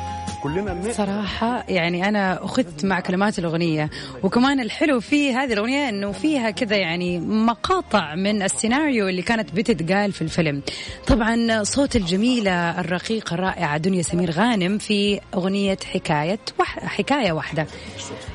صراحة 0.92 1.64
يعني 1.70 2.10
أنا 2.10 2.46
أخذت 2.46 2.86
مع 2.86 3.00
كلمات 3.00 3.40
الأغنية 3.40 3.90
وكمان 4.24 4.60
الحلو 4.60 5.00
في 5.00 5.34
هذه 5.34 5.54
الأغنية 5.54 5.90
أنه 5.90 6.12
فيها 6.12 6.50
كذا 6.52 6.76
يعني 6.76 7.20
مقاطع 7.20 8.16
من 8.16 8.42
السيناريو 8.42 9.08
اللي 9.08 9.22
كانت 9.22 9.56
بتتقال 9.56 10.12
في 10.12 10.22
الفيلم. 10.22 10.62
طبعا 11.08 11.64
صوت 11.64 11.96
الجميلة 11.96 12.80
الرقيقة 12.80 13.34
الرائعة 13.34 13.78
دنيا 13.78 14.02
سمير 14.02 14.32
غانم 14.32 14.78
في 14.78 15.20
أغنية 15.34 15.78
حكاية 15.94 16.40
وح... 16.60 16.80
حكاية 16.86 17.32
واحدة. 17.32 17.68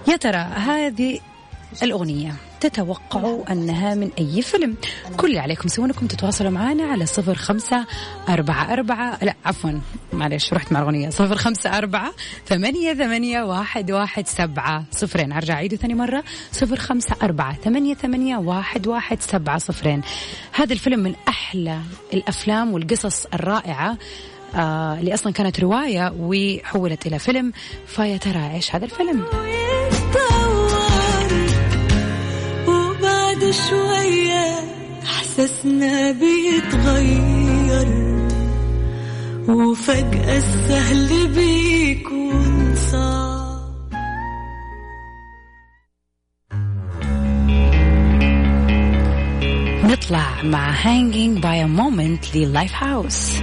يا 0.08 0.16
ترى 0.16 0.36
هذه 0.38 1.20
الأغنية 1.82 2.34
تتوقعوا 2.60 3.52
أنها 3.52 3.94
من 3.94 4.10
أي 4.18 4.42
فيلم. 4.42 4.76
كل 5.16 5.28
اللي 5.28 5.38
عليكم 5.38 5.68
سوونكم 5.68 6.06
تتواصلوا 6.06 6.50
معنا 6.50 6.84
على 6.84 7.06
صفر 7.06 7.34
خمسة 7.34 7.86
أربعة 8.28 8.72
أربعة 8.72 9.18
لا 9.22 9.34
عفوا 9.44 9.70
معلش 10.12 10.52
رحت 10.52 10.72
مع 10.72 10.80
الأغنية. 10.80 11.10
صفر 11.10 11.36
خمسة 11.36 11.78
أربعة 11.78 12.12
ثمانية 12.46 12.94
ثمانية 12.94 13.42
واحد 13.42 13.90
واحد 13.90 14.26
سبعة 14.28 14.84
صفرين. 14.90 15.32
أرجع 15.32 15.54
أعيده 15.54 15.76
ثاني 15.76 15.94
مرة. 15.94 16.24
صفر 16.52 16.76
خمسة 16.76 17.16
أربعة 17.22 17.56
ثمانية 17.64 17.94
ثمانية 17.94 18.36
واحد 18.36 18.86
واحد 18.86 19.20
سبعة 19.20 19.58
صفرين. 19.58 20.02
هذا 20.52 20.72
الفيلم 20.72 21.00
من 21.00 21.14
أحلى 21.28 21.78
الأفلام 22.12 22.74
والقصص 22.74 23.26
الرائعة 23.34 23.98
آه 24.54 24.98
اللي 24.98 25.14
أصلا 25.14 25.32
كانت 25.32 25.60
رواية 25.60 26.14
وحولت 26.18 27.06
إلى 27.06 27.18
فيلم. 27.18 27.52
فيا 27.86 28.16
ترى 28.16 28.50
إيش 28.54 28.74
هذا 28.74 28.84
الفيلم؟ 28.84 29.24
شوية 33.52 34.46
إحساسنا 35.02 36.10
بيتغير. 36.10 37.88
وفجأة 39.48 40.38
السهل 40.38 41.28
بيكون 41.28 42.74
صعب. 42.76 43.42
نطلع 49.84 50.42
مع 50.42 50.70
by 51.40 51.58
a 51.64 51.80
Moment 51.80 52.36
للايف 52.36 52.72
هاوس 52.74 53.42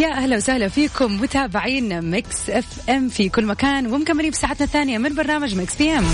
يا 0.00 0.08
أهلا 0.12 0.36
وسهلا 0.36 0.68
فيكم 0.68 1.20
متابعين 1.20 2.02
Mix 2.10 2.50
FM 2.50 3.08
في 3.08 3.28
كل 3.28 3.46
مكان 3.46 3.86
ومكملين 3.86 4.30
بساعتنا 4.30 4.66
الثانية 4.66 4.98
من 4.98 5.14
برنامج 5.14 5.54
Mix 5.54 5.76
PM. 5.76 6.04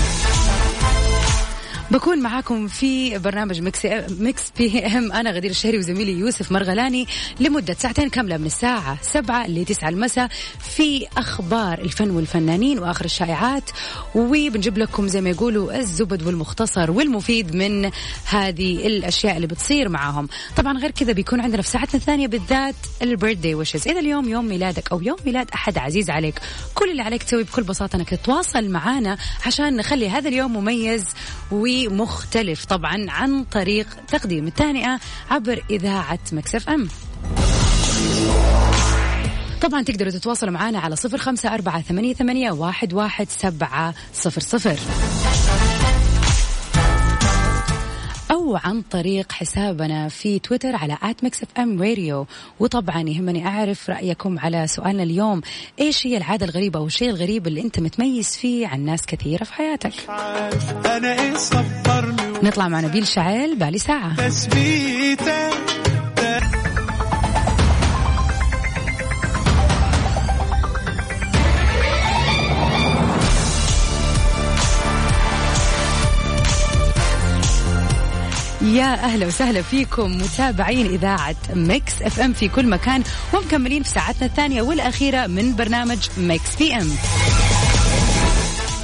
بكون 1.91 2.19
معاكم 2.21 2.67
في 2.67 3.17
برنامج 3.17 3.61
Mix 3.61 3.85
Mix 4.19 4.43
PM. 4.57 5.11
أنا 5.11 5.31
غدير 5.31 5.51
الشهري 5.51 5.77
وزميلي 5.77 6.11
يوسف 6.11 6.51
مرغلاني 6.51 7.07
لمدة 7.39 7.73
ساعتين 7.73 8.09
كاملة 8.09 8.37
من 8.37 8.45
الساعة 8.45 8.97
7 9.01 9.47
ل 9.47 9.65
9 9.65 9.89
المساء 9.89 10.29
في 10.59 11.07
أخبار 11.17 11.79
الفن 11.79 12.09
والفنانين 12.09 12.79
وآخر 12.79 13.05
الشائعات. 13.05 13.69
وبنجيب 14.15 14.77
لكم 14.77 15.07
زي 15.07 15.21
ما 15.21 15.29
يقولوا 15.29 15.79
الزبد 15.79 16.23
والمختصر 16.23 16.91
والمفيد 16.91 17.55
من 17.55 17.91
هذه 18.25 18.87
الأشياء 18.87 19.35
اللي 19.35 19.47
بتصير 19.47 19.89
معاهم. 19.89 20.29
طبعا 20.57 20.77
غير 20.77 20.91
كذا 20.91 21.13
بيكون 21.13 21.41
عندنا 21.41 21.61
في 21.61 21.69
ساعتنا 21.69 21.95
الثانية 21.95 22.27
بالذات 22.27 22.75
البيرثدي 23.01 23.55
ويشز 23.55 23.87
إذا 23.87 23.99
اليوم 23.99 24.29
يوم 24.29 24.45
ميلادك 24.45 24.91
أو 24.91 25.01
يوم 25.01 25.17
ميلاد 25.25 25.49
أحد 25.53 25.77
عزيز 25.77 26.09
عليك 26.09 26.39
كل 26.73 26.91
اللي 26.91 27.01
عليك 27.01 27.23
تسوي 27.23 27.43
بكل 27.43 27.63
بساطة 27.63 27.95
إنك 27.95 28.09
تتواصل 28.09 28.69
معنا 28.69 29.17
عشان 29.45 29.75
نخلي 29.75 30.09
هذا 30.09 30.29
اليوم 30.29 30.57
مميز 30.57 31.05
ومختلف 31.85 32.65
طبعا 32.65 33.05
عن 33.09 33.43
طريق 33.43 33.87
تقديم 34.07 34.47
التهنئة 34.47 34.99
عبر 35.31 35.63
إذاعة 35.69 36.19
مكسف 36.31 36.69
إم. 36.69 36.87
طبعا 39.61 39.83
تقدروا 39.83 40.11
تتواصلوا 40.11 40.51
معنا 40.51 40.79
على 40.79 40.95
صفر 40.95 41.17
خمسة 41.17 41.53
أربعة 41.53 41.81
ثمانية 41.81 42.51
واحد, 42.51 42.93
واحد 42.93 43.29
سبعة 43.29 43.93
صفر 44.13 44.41
صفر. 44.41 44.79
أو 48.47 48.59
عن 48.63 48.81
طريق 48.81 49.31
حسابنا 49.31 50.09
في 50.09 50.39
تويتر 50.39 50.75
على 50.75 50.97
at 51.03 51.23
Mix 51.23 51.43
FM 51.43 51.81
Radio. 51.81 52.25
وطبعا 52.59 53.01
يهمني 53.01 53.47
أعرف 53.47 53.89
رأيكم 53.89 54.39
على 54.39 54.67
سؤالنا 54.67 55.03
اليوم. 55.03 55.41
إيش 55.79 56.07
هي 56.07 56.17
العادة 56.17 56.45
الغريبة 56.45 56.79
أو 56.79 56.85
الشيء 56.85 57.09
الغريب 57.09 57.47
اللي 57.47 57.61
أنت 57.61 57.79
متميز 57.79 58.37
فيه 58.37 58.67
عن 58.67 58.85
ناس 58.85 59.05
كثيرة 59.05 59.43
في 59.43 59.53
حياتك؟ 59.53 59.93
صبرني 61.35 62.39
نطلع 62.43 62.67
مع 62.67 62.81
نبيل 62.81 63.07
شعيل 63.07 63.55
بالي 63.55 63.77
ساعة. 63.77 64.15
يا 78.67 78.93
أهلا 78.93 79.27
وسهلا 79.27 79.61
فيكم 79.61 80.17
متابعين 80.17 80.85
إذاعة 80.85 81.35
Mix 81.53 82.01
FM 82.01 82.33
في 82.33 82.47
كل 82.47 82.67
مكان 82.67 83.03
ومكملين 83.33 83.83
في 83.83 83.89
ساعتنا 83.89 84.25
الثانية 84.25 84.61
والأخيرة 84.61 85.27
من 85.27 85.55
برنامج 85.55 85.97
Mix 86.17 86.55
PM 86.55 86.89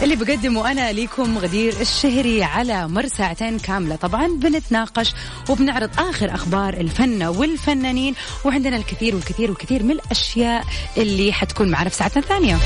اللي 0.01 0.15
بقدمه 0.15 0.71
أنا 0.71 0.91
ليكم 0.91 1.37
غدير 1.37 1.73
الشهري 1.81 2.43
على 2.43 2.87
مر 2.87 3.07
ساعتين 3.07 3.59
كاملة. 3.59 3.95
طبعا 3.95 4.27
بنتناقش 4.27 5.13
وبنعرض 5.49 5.89
آخر 5.99 6.33
أخبار 6.35 6.73
الفن 6.73 7.23
والفنانين 7.23 8.15
وعندنا 8.45 8.77
الكثير 8.77 9.15
والكثير 9.15 9.49
والكثير 9.49 9.83
من 9.83 9.91
الأشياء 9.91 10.63
اللي 10.97 11.33
حتكون 11.33 11.69
معنا 11.69 11.89
في 11.89 11.95
ساعتنا 11.95 12.23
الثانية. 12.23 12.57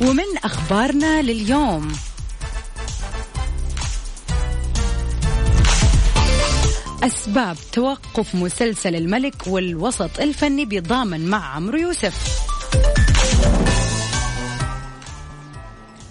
ومن 0.00 0.38
أخبارنا 0.44 1.22
لليوم 1.22 1.92
أسباب 7.02 7.56
توقف 7.72 8.34
مسلسل 8.34 8.96
الملك 8.96 9.34
والوسط 9.46 10.20
الفني 10.20 10.64
بيتضامن 10.64 11.30
مع 11.30 11.54
عمرو 11.54 11.78
يوسف. 11.78 12.42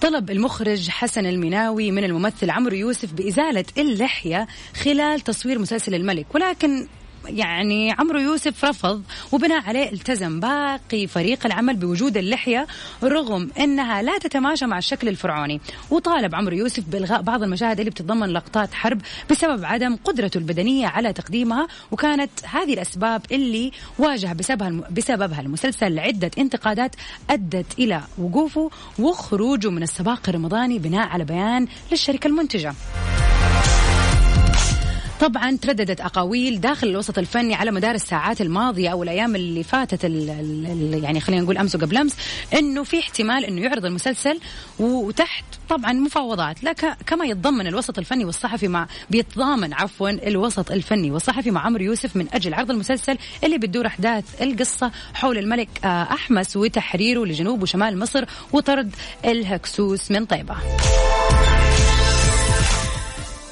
طلب 0.02 0.32
المخرج 0.32 0.90
حسن 0.90 1.26
المناوي 1.26 1.92
من 1.92 2.04
الممثل 2.04 2.50
عمرو 2.50 2.76
يوسف 2.76 3.14
بإزالة 3.14 3.66
اللحية 3.78 4.48
خلال 4.84 5.20
تصوير 5.20 5.60
مسلسل 5.60 5.96
الملك 5.96 6.36
ولكن 6.36 6.88
يعني 7.36 7.92
عمرو 7.92 8.20
يوسف 8.20 8.66
رفض 8.66 9.04
وبناء 9.32 9.62
عليه 9.64 9.92
التزم 9.92 10.40
باقي 10.40 11.08
فريق 11.08 11.46
العمل 11.46 11.76
بوجود 11.76 12.18
اللحية 12.18 12.68
رغم 13.04 13.50
أنها 13.60 14.02
لا 14.02 14.18
تتماشى 14.18 14.66
مع 14.66 14.78
الشكل 14.78 15.08
الفرعوني. 15.08 15.62
وطالب 15.90 16.36
عمرو 16.36 16.56
يوسف 16.56 16.84
بإلغاء 16.90 17.22
بعض 17.22 17.44
المشاهد 17.44 17.80
اللي 17.80 17.92
بتتضمن 17.92 18.28
لقطات 18.28 18.74
حرب 18.74 19.02
بسبب 19.32 19.66
عدم 19.66 19.96
قدرته 19.96 20.38
البدنية 20.38 20.88
على 20.88 21.14
تقديمها 21.14 21.68
وكانت 21.92 22.32
هذه 22.46 22.74
الأسباب 22.74 23.22
اللي 23.32 23.72
واجه 24.00 24.34
بسببها 24.34 24.72
بسببها 24.92 25.42
المسلسل 25.42 26.00
عدة 26.00 26.32
انتقادات 26.38 26.96
أدت 27.30 27.80
إلى 27.80 28.02
وقوفه 28.18 28.70
وخروجه 29.00 29.70
من 29.70 29.84
السباق 29.84 30.30
الرمضاني 30.30 30.80
بناء 30.80 31.08
على 31.08 31.24
بيان 31.24 31.68
للشركة 31.92 32.28
المنتجة. 32.28 32.74
طبعا 35.22 35.58
ترددت 35.62 36.02
أقاويل 36.02 36.62
داخل 36.62 36.88
الوسط 36.88 37.18
الفني 37.18 37.56
على 37.56 37.72
مدار 37.72 37.96
الساعات 37.96 38.42
الماضية 38.42 38.90
أو 38.90 39.04
الأيام 39.04 39.36
اللي 39.36 39.64
فاتت 39.64 40.06
ال 40.06 40.30
ال 40.30 41.04
يعني 41.04 41.20
خلينا 41.20 41.42
نقول 41.42 41.58
أمس 41.58 41.76
وقبل 41.76 41.98
أمس 41.98 42.16
إنه 42.54 42.84
في 42.84 43.00
احتمال 43.00 43.46
إنه 43.46 43.62
يعرض 43.62 43.86
المسلسل 43.86 44.40
وتحت 44.80 45.46
طبعا 45.70 45.94
مفاوضات 45.94 46.64
لك 46.64 46.98
كما 47.06 47.26
يتضمن 47.26 47.68
الوسط 47.68 47.98
الفني 47.98 48.26
والصحفي 48.26 48.68
مع 48.68 48.88
بيتضامن 49.10 49.74
عفوا 49.74 50.10
الوسط 50.10 50.72
الفني 50.72 51.12
والصحفي 51.12 51.52
مع 51.52 51.66
عمرو 51.66 51.84
يوسف 51.84 52.16
من 52.16 52.28
أجل 52.34 52.54
عرض 52.54 52.72
المسلسل 52.72 53.18
اللي 53.44 53.58
بتدور 53.58 53.88
أحداث 53.88 54.42
القصة 54.42 54.92
حول 55.14 55.38
الملك 55.38 55.70
آه، 55.84 56.04
أحمس 56.04 56.58
وتحريره 56.58 57.26
لجنوب 57.26 57.62
وشمال 57.62 58.00
مصر 58.00 58.26
وطرد 58.54 58.96
الهكسوس 59.26 60.12
من 60.12 60.26
طيبة. 60.26 60.56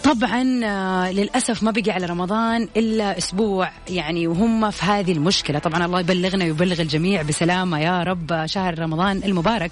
طبعا 0.09 0.61
آه، 0.63 1.11
للأسف 1.11 1.63
ما 1.63 1.71
بقي 1.71 1.91
على 1.91 2.05
رمضان 2.05 2.67
إلا 2.77 3.17
أسبوع 3.17 3.71
يعني 3.89 4.27
وهم 4.27 4.71
في 4.71 4.85
هذه 4.85 5.11
المشكلة. 5.11 5.59
طبعا 5.59 5.85
الله 5.85 5.99
يبلغنا 5.99 6.45
ويبلغ 6.45 6.81
الجميع 6.81 7.21
بسلامة 7.21 7.79
يا 7.79 8.03
رب 8.03 8.45
شهر 8.45 8.79
رمضان 8.79 9.21
المبارك. 9.25 9.71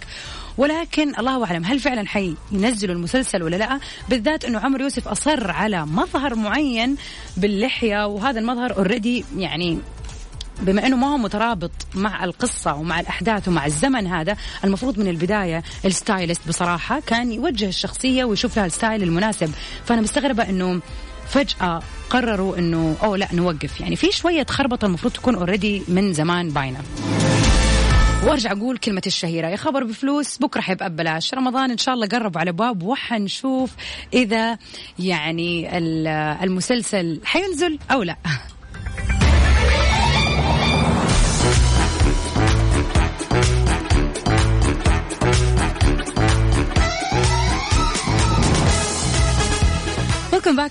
ولكن 0.58 1.20
الله 1.20 1.46
أعلم 1.46 1.63
هل 1.63 1.79
فعلا 1.79 2.08
حينزلوا 2.08 2.96
المسلسل 2.96 3.44
ولا 3.44 3.56
لا. 3.56 3.79
بالذات 4.10 4.46
إنه 4.46 4.60
عمرو 4.60 4.84
يوسف 4.84 5.08
أصر 5.08 5.51
على 5.51 5.86
مظهر 5.86 6.36
معين 6.36 6.96
باللحية 7.38 8.08
وهذا 8.08 8.39
المظهر 8.39 8.77
already 8.78 9.26
يعني 9.38 9.79
بما 10.62 10.88
إنه 10.88 10.96
ما 10.96 11.08
هو 11.08 11.18
مترابط 11.18 11.72
مع 11.96 12.24
القصة 12.24 12.74
ومع 12.76 13.00
الأحداث 13.00 13.48
ومع 13.48 13.66
الزمن 13.66 14.08
هذا 14.08 14.38
المفروض 14.64 15.00
من 15.00 15.08
البداية 15.08 15.64
ال 15.86 15.93
stylist 15.93 16.48
بصراحة 16.48 17.00
كان 17.00 17.32
يوجه 17.32 17.68
الشخصية 17.68 18.24
ويشوف 18.24 18.58
لها 18.58 18.66
ال 18.66 18.72
style 18.72 19.04
المناسب. 19.04 19.52
فأنا 19.86 20.02
مستغربة 20.02 20.50
إنه 20.50 20.82
فجأة 21.28 21.82
قرروا 22.10 22.58
إنه 22.58 22.96
أو 23.04 23.16
لا 23.16 23.28
نوقف. 23.34 23.82
يعني 23.82 23.96
في 23.96 24.12
شوية 24.12 24.46
خربطة 24.50 24.86
المفروض 24.86 25.14
تكون 25.14 25.36
اوريدي 25.36 25.84
من 25.88 26.14
زمان 26.14 26.50
باينة. 26.50 26.80
وأرجع 28.24 28.52
أقول 28.52 28.78
كلمة 28.78 29.02
الشهيرة. 29.08 29.48
يا 29.48 29.56
خبر 29.56 29.84
بفلوس 29.84 30.38
بكرة 30.38 30.62
حيبقى 30.62 30.90
ببلاش. 30.90 31.34
رمضان 31.34 31.72
إن 31.72 31.78
شاء 31.78 31.96
الله 31.96 32.08
قرب 32.08 32.38
على 32.38 32.52
باب 32.52 32.84
وحنشوف 32.84 33.72
إذا 34.14 34.58
يعني 35.00 35.78
المسلسل 36.44 37.22
حينزل 37.24 37.80
أو 37.92 38.04
لا. 38.04 38.16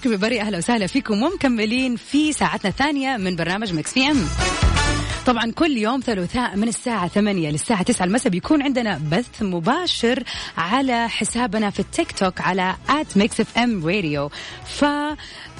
back 0.06 0.18
everybody 0.18 0.40
أهلا 0.40 0.58
وسهلا 0.58 0.86
فيكم 0.86 1.22
ومكملين 1.22 1.96
في 1.96 2.32
ساعتنا 2.32 2.70
الثانية 2.70 3.16
من 3.16 3.36
برنامج 3.36 3.74
Mix 3.74 3.92
FM. 3.92 4.26
طبعا 5.26 5.52
كل 5.52 5.76
يوم 5.76 6.00
ثلاثاء 6.00 6.56
من 6.56 6.68
الساعة 6.68 7.08
8 7.08 7.50
للساعة 7.50 7.82
9 7.82 8.04
المساء 8.04 8.32
بيكون 8.32 8.62
عندنا 8.62 9.00
بث 9.10 9.42
مباشر 9.42 10.22
على 10.58 11.08
حسابنا 11.08 11.70
في 11.70 11.80
التيك 11.80 12.12
توك 12.12 12.40
على 12.40 12.76
at 12.88 13.16
Mix 13.16 13.40
FM 13.40 13.86
Radio. 13.86 14.30
ف 14.66 14.84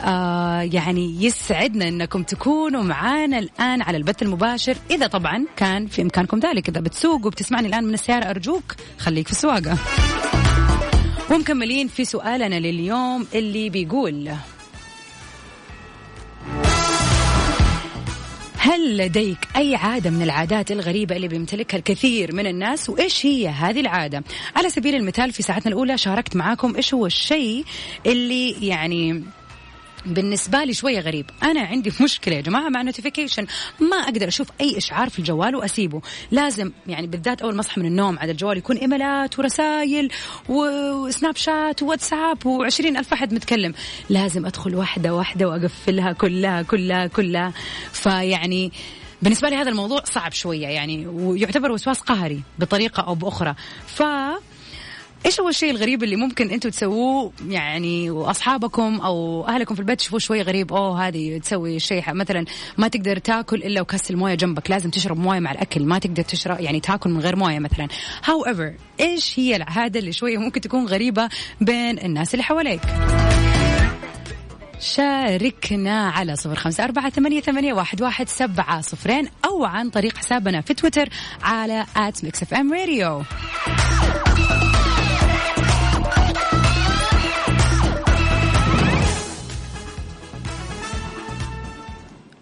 آه 0.05 0.61
يعني 0.61 1.25
يسعدنا 1.25 1.89
إنكم 1.89 2.23
تكونوا 2.23 2.83
معانا 2.83 3.39
الآن 3.39 3.83
على 3.83 3.97
البث 3.97 4.23
المباشر 4.23 4.77
إذا 4.91 5.07
طبعا 5.07 5.47
كان 5.57 5.87
في 5.87 6.03
إمكانكم 6.03 6.39
ذلك. 6.39 6.69
إذا 6.69 6.81
بتسوق 6.81 7.27
وبتسمعني 7.27 7.69
الآن 7.69 7.85
من 7.85 7.95
السيارة 7.95 8.31
أرجوك 8.31 8.75
خليك 8.99 9.27
في 9.27 9.33
السواقة. 9.33 9.79
ومكملين 11.31 11.89
في 11.89 12.05
سؤالنا 12.05 12.61
لليوم 12.61 13.27
اللي 13.35 13.71
بيقول 13.71 14.31
هل 18.59 18.97
لديك 18.97 19.39
أي 19.57 19.77
عادة 19.77 20.11
من 20.11 20.23
العادات 20.23 20.71
الغريبة 20.71 21.17
اللي 21.17 21.29
بيمتلكها 21.29 21.79
الكثير 21.79 22.35
من 22.35 22.47
الناس؟ 22.47 22.91
وإيش 22.91 23.27
هي 23.27 23.49
هذه 23.49 23.81
العادة؟ 23.81 24.25
على 24.57 24.71
سبيل 24.71 24.95
المثال 24.95 25.33
في 25.33 25.43
ساعتنا 25.43 25.73
الأولى 25.73 25.99
شاركت 25.99 26.37
معاكم 26.37 26.77
إيش 26.77 26.95
هو 26.95 27.07
الشيء 27.07 27.65
اللي 28.07 28.67
يعني 28.69 29.23
بالنسبة 30.07 30.65
لي 30.65 30.75
شوية 30.75 31.01
غريب. 31.01 31.31
أنا 31.43 31.61
عندي 31.61 31.93
مشكلة 32.01 32.37
يا 32.37 32.41
جماعة 32.41 32.69
مع 32.69 32.83
نوتيفيكيشن 32.83 33.47
ما 33.81 33.97
أقدر 33.97 34.29
أشوف 34.29 34.49
أي 34.61 34.79
إشعار 34.79 35.09
في 35.09 35.19
الجوال 35.19 35.57
وأسيبه. 35.57 36.01
لازم 36.31 36.73
يعني 36.87 37.07
بالذات 37.07 37.43
أول 37.43 37.55
ما 37.55 37.61
أصحى 37.61 37.81
من 37.81 37.87
النوم 37.87 38.19
على 38.19 38.33
الجوال 38.33 38.59
يكون 38.59 38.77
إيميلات 38.77 39.39
ورسائل 39.39 40.09
وسناب 40.49 41.37
شات 41.37 41.83
وواتساب 41.83 42.47
وعشرين 42.47 42.97
ألف 42.97 43.13
أحد 43.13 43.35
متكلم. 43.35 43.75
لازم 44.11 44.47
أدخل 44.47 44.75
واحدة 44.75 45.15
واحدة 45.15 45.49
وأقفلها 45.49 46.13
كلها 46.13 46.63
كلها 46.63 47.07
كلها. 47.07 47.53
فيعني 47.93 48.73
بالنسبة 49.23 49.49
لي 49.49 49.57
هذا 49.57 49.71
الموضوع 49.71 50.05
صعب 50.05 50.33
شوية 50.33 50.67
يعني 50.67 51.07
ويعتبر 51.07 51.73
وسواس 51.73 52.01
قهري 52.01 52.43
بطريقة 52.59 53.03
أو 53.03 53.15
بأخرى. 53.15 53.55
ف 53.87 54.03
إيش 55.27 55.41
هو 55.41 55.49
الشيء 55.49 55.71
الغريب 55.71 56.03
اللي 56.03 56.17
ممكن 56.17 56.51
أنتم 56.51 56.71
تسووه؟ 56.71 57.33
يعني 57.49 58.11
وأصحابكم 58.11 59.01
أو 59.01 59.47
أهلكم 59.49 59.75
في 59.75 59.81
البيت 59.81 59.99
تشوفوه 59.99 60.19
شوي 60.19 60.43
غريب 60.43 60.73
أوه 60.73 61.09
هذه 61.09 61.39
تسوي 61.39 61.79
شيء 61.79 62.15
مثلا 62.15 62.45
ما 62.79 62.89
تقدر 62.89 63.19
تاكل 63.19 63.57
إلا 63.57 63.81
وكاس 63.81 64.11
الموية 64.11 64.35
جنبك 64.35 64.71
لازم 64.71 64.91
تشرب 64.91 65.19
موية 65.19 65.41
مع 65.41 65.53
الأكل 65.53 65.85
ما 65.85 65.99
تقدر 65.99 66.23
تشرب 66.23 66.61
يعني 66.61 66.81
تاكل 66.81 67.11
من 67.11 67.21
غير 67.21 67.37
موية 67.37 67.59
مثلا. 67.59 67.89
However 68.25 68.75
إيش 69.01 69.39
هي 69.39 69.57
العاده 69.57 70.01
اللي 70.01 70.13
شوية 70.13 70.39
ممكن 70.39 70.61
تكون 70.61 70.87
غريبة 70.87 71.29
بين 71.61 71.99
الناس 71.99 72.35
اللي 72.35 72.43
حواليك؟ 72.43 72.81
شاركنا 74.81 76.09
على 76.09 76.37
صفر 76.37 76.55
خمسة 76.55 76.85
أربعة 76.85 77.11
ثمانية, 77.11 77.41
ثمانية 77.41 77.73
واحد, 77.73 78.03
واحد 78.03 78.29
سبعة 78.29 78.81
صفرين 78.81 79.29
أو 79.45 79.65
عن 79.65 79.91
طريق 79.91 80.17
حسابنا 80.17 80.61
في 80.61 80.75
تويتر 80.75 81.09
على 81.43 81.87
at 81.97 82.25
Mix 82.25 82.43
FM 82.43 82.73
Radio 82.73 83.23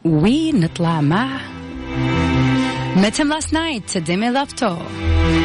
ونطلع 0.05 1.01
مع 1.01 1.27
متم 2.95 3.29
لاست 3.29 3.53
نايت 3.53 3.97
ديمي 3.97 4.29
لافتو 4.29 4.67
ويلكم 4.67 5.42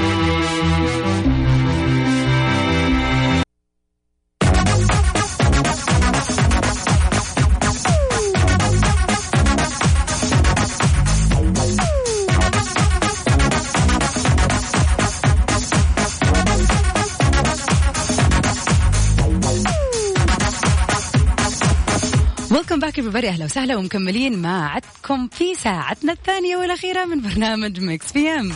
من 23.10 23.13
بري 23.13 23.30
أهلا 23.30 23.45
وسهلا 23.45 23.76
ومكملين 23.76 24.41
معكم 24.41 25.28
في 25.28 25.56
ساعتنا 25.56 26.13
الثانية 26.13 26.58
والأخيرة 26.58 27.06
من 27.06 27.22
برنامج 27.22 27.82
Mix 27.82 28.12
FM 28.12 28.52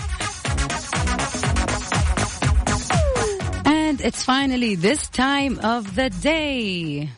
And 3.65 4.01
it's 4.01 4.23
finally 4.23 4.75
this 4.75 5.09
time 5.09 5.59
of 5.59 5.95
the 5.95 6.09
day. 6.09 7.09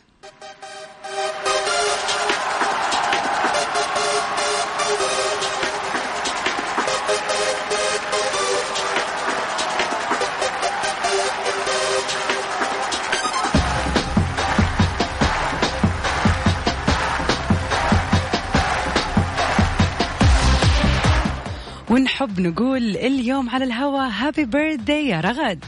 ونحب 21.96 22.40
نقول 22.40 22.96
اليوم 22.96 23.50
على 23.50 23.64
الهوا 23.64 24.08
هابي 24.08 24.44
بيرثداي 24.44 25.08
يا 25.08 25.20
رغد. 25.20 25.64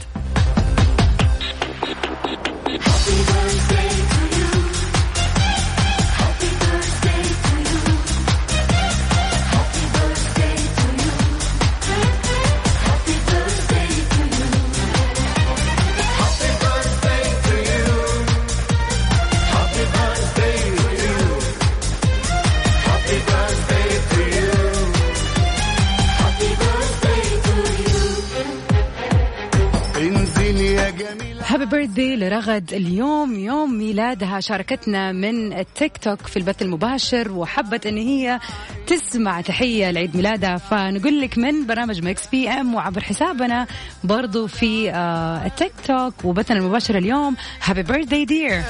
birthday 31.99 32.17
لرغد 32.17 32.73
اليوم 32.73 33.39
يوم 33.39 33.79
ميلادها. 33.79 34.41
شاركتنا 34.41 35.13
من 35.13 35.53
التيك 35.53 35.97
توك 35.97 36.27
في 36.27 36.37
البث 36.37 36.63
المباشر 36.63 37.33
وحبت 37.33 37.87
إن 37.87 37.97
هي 37.97 38.41
تسمع 38.87 39.41
تحية 39.41 39.91
لعيد 39.91 40.17
ميلادها. 40.17 40.57
فنقول 40.57 41.21
لك 41.21 41.39
من 41.39 41.67
برنامج 41.67 42.03
Mix 42.03 42.27
FM 42.27 42.75
وعبر 42.75 43.01
حسابنا 43.01 43.67
برضو 44.05 44.47
في 44.47 44.91
آه 44.91 45.47
التيك 45.47 45.73
توك 45.87 46.25
وبثنا 46.25 46.59
المباشر 46.59 46.99
اليوم. 46.99 47.37
happy 47.63 47.83
birthday 47.83 48.25
dear 48.25 48.63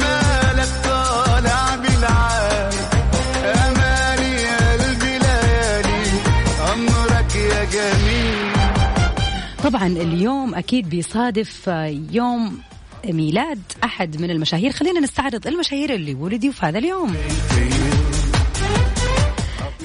مالك 0.00 0.68
طالع 0.84 1.76
بالعالي 1.76 2.43
طبعا 9.64 9.86
اليوم 9.86 10.54
أكيد 10.54 10.88
بيصادف 10.88 11.70
يوم 12.10 12.58
ميلاد 13.06 13.62
أحد 13.84 14.20
من 14.20 14.30
المشاهير. 14.30 14.72
خلينا 14.72 15.00
نستعرض 15.00 15.46
المشاهير 15.46 15.94
اللي 15.94 16.14
ولدوا 16.14 16.52
في 16.52 16.66
هذا 16.66 16.78
اليوم. 16.78 17.16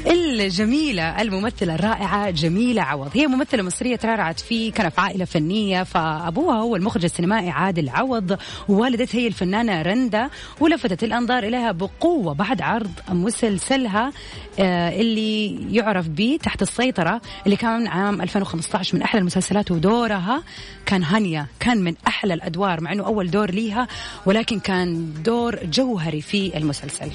الجميلة 0.07 1.21
الممثلة 1.21 1.75
الرائعة 1.75 2.29
جميلة 2.29 2.81
عوض. 2.81 3.09
هي 3.13 3.27
ممثلة 3.27 3.63
مصرية 3.63 3.95
ترعرعت 3.95 4.39
في 4.39 4.71
كان 4.71 4.89
في 4.89 5.01
عائلة 5.01 5.25
فنية 5.25 5.83
فأبوها 5.83 6.55
هو 6.55 6.75
المخرج 6.75 7.03
السينمائي 7.03 7.49
عادل 7.49 7.89
عوض 7.89 8.38
ووالدتها 8.69 9.19
هي 9.19 9.27
الفنانة 9.27 9.81
رندا 9.81 10.29
ولفتت 10.59 11.03
الأنظار 11.03 11.43
إليها 11.43 11.71
بقوة 11.71 12.33
بعد 12.33 12.62
عرض 12.62 12.91
مسلسلها 13.09 14.12
آه، 14.59 15.01
اللي 15.01 15.59
يعرف 15.75 16.07
به 16.07 16.39
تحت 16.43 16.62
السيطرة 16.62 17.21
اللي 17.45 17.55
كان 17.55 17.88
عام 17.88 18.21
2015 18.21 18.95
من 18.97 19.01
أحلى 19.01 19.19
المسلسلات 19.19 19.71
ودورها. 19.71 20.43
كان 20.85 21.03
هانيا 21.03 21.45
كان 21.59 21.77
من 21.77 21.93
أحلى 22.07 22.33
الأدوار 22.33 22.81
مع 22.81 22.91
أنه 22.93 23.05
أول 23.05 23.31
دور 23.31 23.51
ليها 23.51 23.88
ولكن 24.25 24.59
كان 24.59 25.13
دور 25.23 25.59
جوهري 25.65 26.21
في 26.21 26.57
المسلسل. 26.57 27.09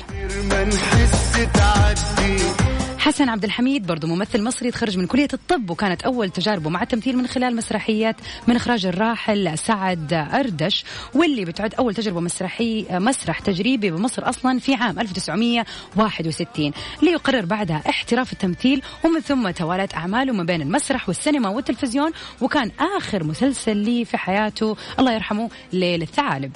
حسن 3.04 3.28
عبد 3.28 3.44
الحميد 3.44 3.86
برضو 3.86 4.06
ممثل 4.06 4.42
مصري 4.42 4.70
تخرج 4.70 4.98
من 4.98 5.06
كلية 5.06 5.28
الطب 5.32 5.70
وكانت 5.70 6.02
أول 6.02 6.30
تجاربه 6.30 6.70
مع 6.70 6.82
التمثيل 6.82 7.16
من 7.16 7.26
خلال 7.26 7.56
مسرحيات 7.56 8.16
من 8.46 8.56
إخراج 8.56 8.86
الراحل 8.86 9.58
سعد 9.58 10.12
أردش 10.12 10.84
واللي 11.14 11.44
بتعد 11.44 11.74
أول 11.74 11.94
تجربة 11.94 12.20
مسرحي 12.20 12.86
مسرح 12.90 13.38
تجريبي 13.38 13.90
بمصر 13.90 14.28
أصلا 14.28 14.58
في 14.58 14.74
عام 14.74 15.00
1961 15.00 16.72
ليقرر 17.02 17.44
بعدها 17.44 17.82
احتراف 17.88 18.32
التمثيل 18.32 18.82
ومن 19.04 19.20
ثم 19.20 19.50
توالت 19.50 19.94
أعماله 19.94 20.32
ما 20.32 20.44
بين 20.44 20.62
المسرح 20.62 21.08
والسينما 21.08 21.48
والتلفزيون 21.48 22.10
وكان 22.40 22.70
آخر 22.96 23.24
مسلسل 23.24 23.76
لي 23.76 24.04
في 24.04 24.16
حياته 24.16 24.76
الله 24.98 25.12
يرحمه 25.12 25.50
ليل 25.72 26.02
الثعالب 26.02 26.52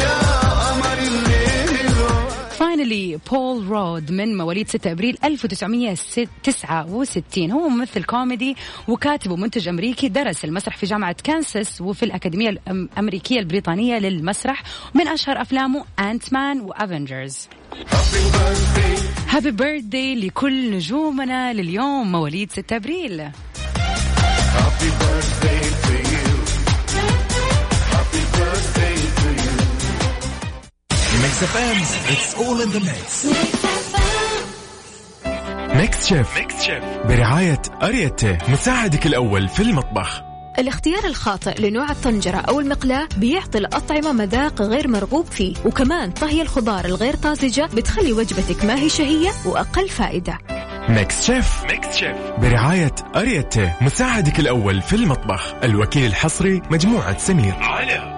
يا 0.00 1.23
الليل 2.80 2.84
finally 2.84 3.18
بول 3.30 3.66
رود 3.66 4.12
من 4.12 4.36
مواليد 4.36 4.68
6 4.68 4.92
أبريل 4.92 5.18
1969 5.24 7.50
هو 7.50 7.68
ممثل 7.68 8.04
كوميدي 8.04 8.56
وكاتب 8.88 9.30
ومنتج 9.30 9.68
أمريكي 9.68 10.08
درس 10.08 10.44
المسرح 10.44 10.76
في 10.76 10.86
جامعة 10.86 11.16
كانساس 11.24 11.80
وفي 11.80 12.02
الأكاديمية 12.02 12.48
الأمريكية 12.48 13.40
البريطانية 13.40 13.98
للمسرح 13.98 14.62
من 14.94 15.08
أشهر 15.08 15.40
أفلامه 15.40 15.84
Ant-Man 15.98 16.32
و 16.32 16.60
Avengers 16.60 17.48
happy 19.28 19.50
birthday 19.50 20.14
لكل 20.14 20.70
نجومنا 20.70 21.52
لليوم 21.52 22.12
مواليد 22.12 22.52
6 22.52 22.76
أبريل. 22.76 23.28
Happy 24.54 24.90
birthday. 25.00 25.83
Mix 31.34 31.42
FM 31.42 31.82
it's 32.12 32.34
all 32.34 32.62
in 32.62 32.68
the 32.68 32.78
mix 32.78 33.26
Mix 35.76 36.06
Chef 36.06 36.38
Mix 36.38 36.62
Chef 36.62 36.84
برعاية 37.04 37.62
اريتي 37.82 38.38
مساعدك 38.48 39.06
الأول 39.06 39.48
في 39.48 39.60
المطبخ. 39.62 40.22
الاختيار 40.58 41.04
الخاطئ 41.04 41.60
لنوع 41.60 41.90
الطنجرة 41.90 42.36
أو 42.36 42.60
المقلاة 42.60 43.08
بيعطي 43.16 43.58
الأطعمة 43.58 44.12
مذاق 44.12 44.62
غير 44.62 44.88
مرغوب 44.88 45.26
فيه 45.26 45.54
وكمان 45.64 46.10
طهي 46.10 46.42
الخضار 46.42 46.84
الغير 46.84 47.16
طازجة 47.16 47.68
بتخلي 47.74 48.12
وجبتك 48.12 48.64
ما 48.64 48.74
هي 48.74 48.88
شهية 48.88 49.30
وأقل 49.46 49.88
فائدة. 49.88 50.38
Mix 50.88 51.26
Chef 51.26 51.64
Mix 51.64 51.96
Chef 51.96 52.16
برعاية 52.38 52.94
اريتي 53.16 53.70
مساعدك 53.80 54.40
الأول 54.40 54.82
في 54.82 54.96
المطبخ. 54.96 55.54
الوكيل 55.64 56.06
الحصري 56.06 56.62
مجموعة 56.70 57.18
سمير. 57.18 57.54
على 57.60 58.13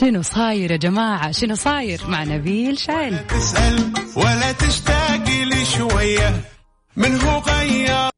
شنو 0.00 0.22
صاير 0.22 0.70
يا 0.70 0.76
جماعة؟ 0.76 1.32
شنو 1.32 1.54
صاير 1.54 2.00
مع 2.08 2.24
نبيل 2.24 2.78
شايل 2.78 3.26
تسأل 3.26 3.92
ولا 4.16 4.52
تشتاقي 4.52 5.44
لي 5.44 5.64
شوية. 5.64 6.40
من 6.96 7.20
هو 7.20 7.38
غير؟ 7.38 8.09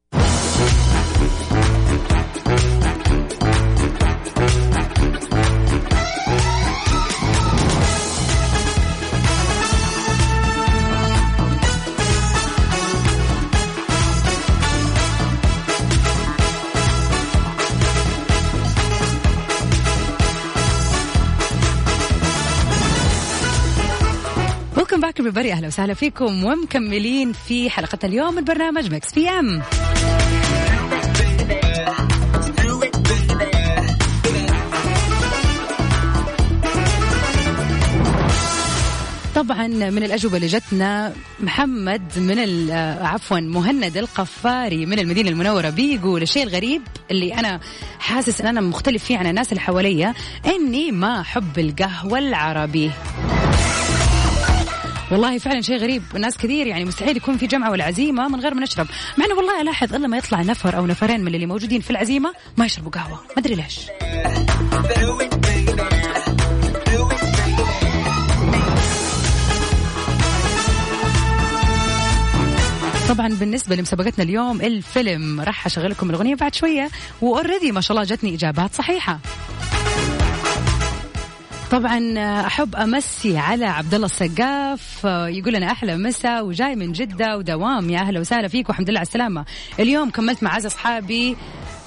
back 25.23 25.33
everybody 25.33 25.51
أهلا 25.51 25.67
وسهلا 25.67 25.93
فيكم 25.93 26.43
ومكملين 26.43 27.33
في 27.33 27.69
حلقة 27.69 27.97
اليوم 28.03 28.35
من 28.35 28.43
برنامج 28.43 28.93
Mix 28.93 29.13
FM. 29.13 29.61
طبعا 39.35 39.67
من 39.67 40.03
الأجوبة 40.03 40.35
اللي 40.37 40.47
جتنا 40.47 41.13
محمد 41.39 42.01
من 42.17 42.71
عفوا 43.01 43.39
مهند 43.39 43.97
القفاري 43.97 44.85
من 44.85 44.99
المدينة 44.99 45.29
المنورة 45.29 45.69
بيقول 45.69 46.21
الشيء 46.21 46.43
الغريب 46.43 46.81
اللي 47.11 47.33
أنا 47.33 47.59
حاسس 47.99 48.41
إن 48.41 48.47
أنا 48.47 48.61
مختلف 48.61 49.03
فيه 49.03 49.17
عن 49.17 49.27
الناس 49.27 49.49
اللي 49.49 49.61
حواليا 49.61 50.13
إني 50.45 50.91
ما 50.91 51.21
احب 51.21 51.59
القهوة 51.59 52.19
العربي. 52.19 52.91
والله 55.11 55.37
فعلا 55.37 55.61
شيء 55.61 55.77
غريب. 55.77 56.03
ناس 56.15 56.37
كثير 56.37 56.67
يعني 56.67 56.85
مستحيل 56.85 57.17
يكون 57.17 57.37
في 57.37 57.47
جمعة 57.47 57.71
ولا 57.71 57.83
عزيمة 57.83 58.27
من 58.27 58.39
غير 58.39 58.53
ما 58.53 58.61
نشرب. 58.61 58.87
مع 59.17 59.25
إنه 59.25 59.35
والله 59.35 59.61
ألاحظ 59.61 59.95
الا 59.95 60.07
ما 60.07 60.17
يطلع 60.17 60.41
نفر 60.41 60.77
أو 60.77 60.85
نفرين 60.85 61.21
من 61.21 61.35
اللي 61.35 61.45
موجودين 61.45 61.81
في 61.81 61.89
العزيمة 61.89 62.33
ما 62.57 62.65
يشربوا 62.65 62.91
قهوة. 62.91 63.15
ما 63.15 63.37
أدري 63.37 63.55
ليش. 63.55 63.79
طبعا 73.09 73.27
بالنسبة 73.27 73.75
لمسابقتنا 73.75 74.23
اليوم 74.23 74.61
الفيلم 74.61 75.41
راح 75.41 75.65
أشغلكم 75.65 76.09
الأغنية 76.09 76.35
بعد 76.35 76.55
شوية. 76.55 76.89
وأوريدي 77.21 77.71
ما 77.71 77.81
شاء 77.81 77.97
الله 77.97 78.15
جتني 78.15 78.35
إجابات 78.35 78.73
صحيحة. 78.73 79.19
طبعا 81.73 82.19
أحب 82.45 82.75
أمسي 82.75 83.37
على 83.37 83.65
عبد 83.65 83.93
الله 83.93 84.05
السقاف 84.05 85.03
يقول 85.05 85.55
أنا 85.55 85.71
أحلى 85.71 85.97
مساء 85.97 86.45
وجاي 86.45 86.75
من 86.75 86.91
جدة 86.91 87.37
ودوام 87.37 87.89
يا 87.89 87.99
أهلا 87.99 88.19
وسهلا 88.19 88.47
فيك 88.47 88.69
والحمد 88.69 88.89
لله 88.89 88.99
على 88.99 89.07
السلامة. 89.07 89.45
اليوم 89.79 90.09
كملت 90.09 90.43
مع 90.43 90.55
عز 90.55 90.65
أصحابي 90.65 91.37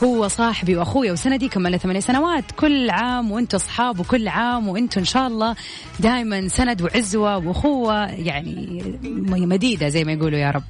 هو 0.05 0.29
صاحبي 0.29 0.77
وأخوي 0.77 1.11
وسندي 1.11 1.49
كملنا 1.49 1.77
ثمانية 1.77 2.01
سنوات 2.01 2.45
كل 2.57 2.91
عام 2.91 3.33
وأنتم 3.33 3.57
أصحاب 3.57 4.01
وكل 4.01 4.29
عام 4.29 4.69
وأنتم 4.69 5.01
إن 5.01 5.05
شاء 5.05 5.27
الله 5.27 5.55
دائما 6.01 6.49
سند 6.49 6.83
وعزوة 6.83 7.37
وأخوة 7.37 8.07
يعني 8.07 8.83
مديدة 9.27 9.89
زي 9.89 10.05
ما 10.05 10.13
يقولوا 10.13 10.39
يا 10.39 10.51
رب. 10.51 10.65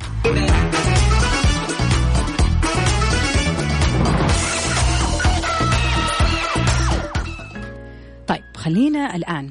خلينا 8.67 9.17
الآن 9.17 9.51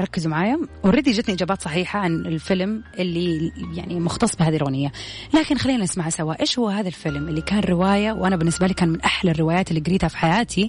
ركزوا 0.00 0.30
معايا. 0.30 0.58
اوريدي 0.84 1.12
جتني 1.12 1.34
إجابات 1.34 1.62
صحيحة 1.62 1.98
عن 2.00 2.26
الفيلم 2.26 2.84
اللي 2.98 3.52
يعني 3.74 4.00
مختص 4.00 4.36
بهذه 4.36 4.56
الأغنية. 4.56 4.92
لكن 5.34 5.58
خلينا 5.58 5.82
نسمع 5.82 6.08
سوا 6.08 6.40
إيش 6.40 6.58
هو 6.58 6.68
هذا 6.68 6.88
الفيلم 6.88 7.28
اللي 7.28 7.40
كان 7.40 7.60
رواية 7.60 8.12
وأنا 8.12 8.36
بالنسبة 8.36 8.66
لي 8.66 8.74
كان 8.74 8.88
من 8.88 9.00
أحلى 9.00 9.30
الروايات 9.30 9.70
اللي 9.70 9.80
قريتها 9.80 10.08
في 10.08 10.16
حياتي 10.16 10.68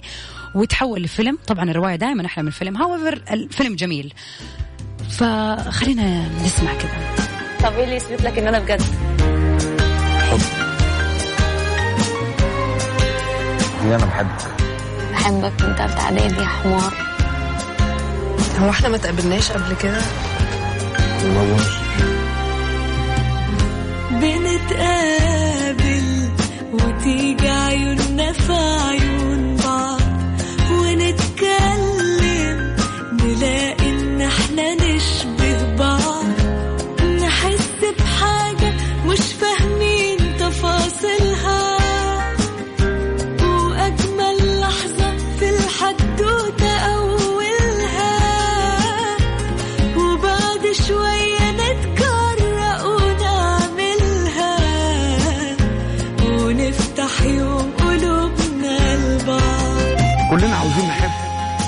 وتحول 0.54 1.02
لفيلم 1.02 1.38
طبعا 1.46 1.70
الرواية 1.70 1.96
دائما 1.96 2.26
أحلى 2.26 2.42
من 2.42 2.48
الفيلم 2.48 2.76
هاويفر 2.76 3.22
الفيلم 3.30 3.74
جميل. 3.76 4.14
فخلينا 5.08 6.28
نسمع 6.44 6.74
كذا 6.74 7.14
طب 7.62 7.76
إيه 7.76 7.84
اللي 7.84 7.96
يثبت 7.96 8.22
لك 8.22 8.38
ان 8.38 8.46
أنا 8.46 8.58
بجد؟ 8.58 8.82
هي 13.82 13.94
أنا 13.94 14.04
بحبك. 14.04 14.62
بحبك 15.12 15.62
من 15.62 15.76
تالتة 15.76 16.00
اعدادي 16.00 16.40
يا 16.40 16.46
حمار. 16.46 17.09
هو 18.60 18.70
إحنا 18.70 18.88
ما 18.88 18.96
تقابلناش 18.96 19.50
قبل 19.52 19.76
كده؟ 19.82 20.00
بقولش 21.24 21.70
بنتقابل 24.10 26.28
وتيجي 26.72 27.48
عيوننا 27.48 28.32
في 28.32 28.52
عيون 28.52 29.09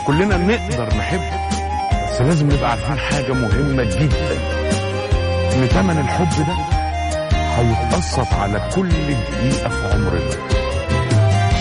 كلنا 0.07 0.37
نقدر 0.37 0.97
نحب 0.99 1.21
بس 2.13 2.21
لازم 2.21 2.47
نبقى 2.53 2.71
عارفين 2.71 2.99
حاجة 2.99 3.33
مهمة 3.33 3.85
جدا 3.85 4.33
إن 5.55 5.69
تمن 5.69 5.99
الحب 5.99 6.47
ده 6.47 6.55
هيتقسط 7.57 8.33
على 8.35 8.69
كل 8.75 8.89
دقيقة 8.89 9.69
في 9.69 9.93
عمرنا. 9.93 10.31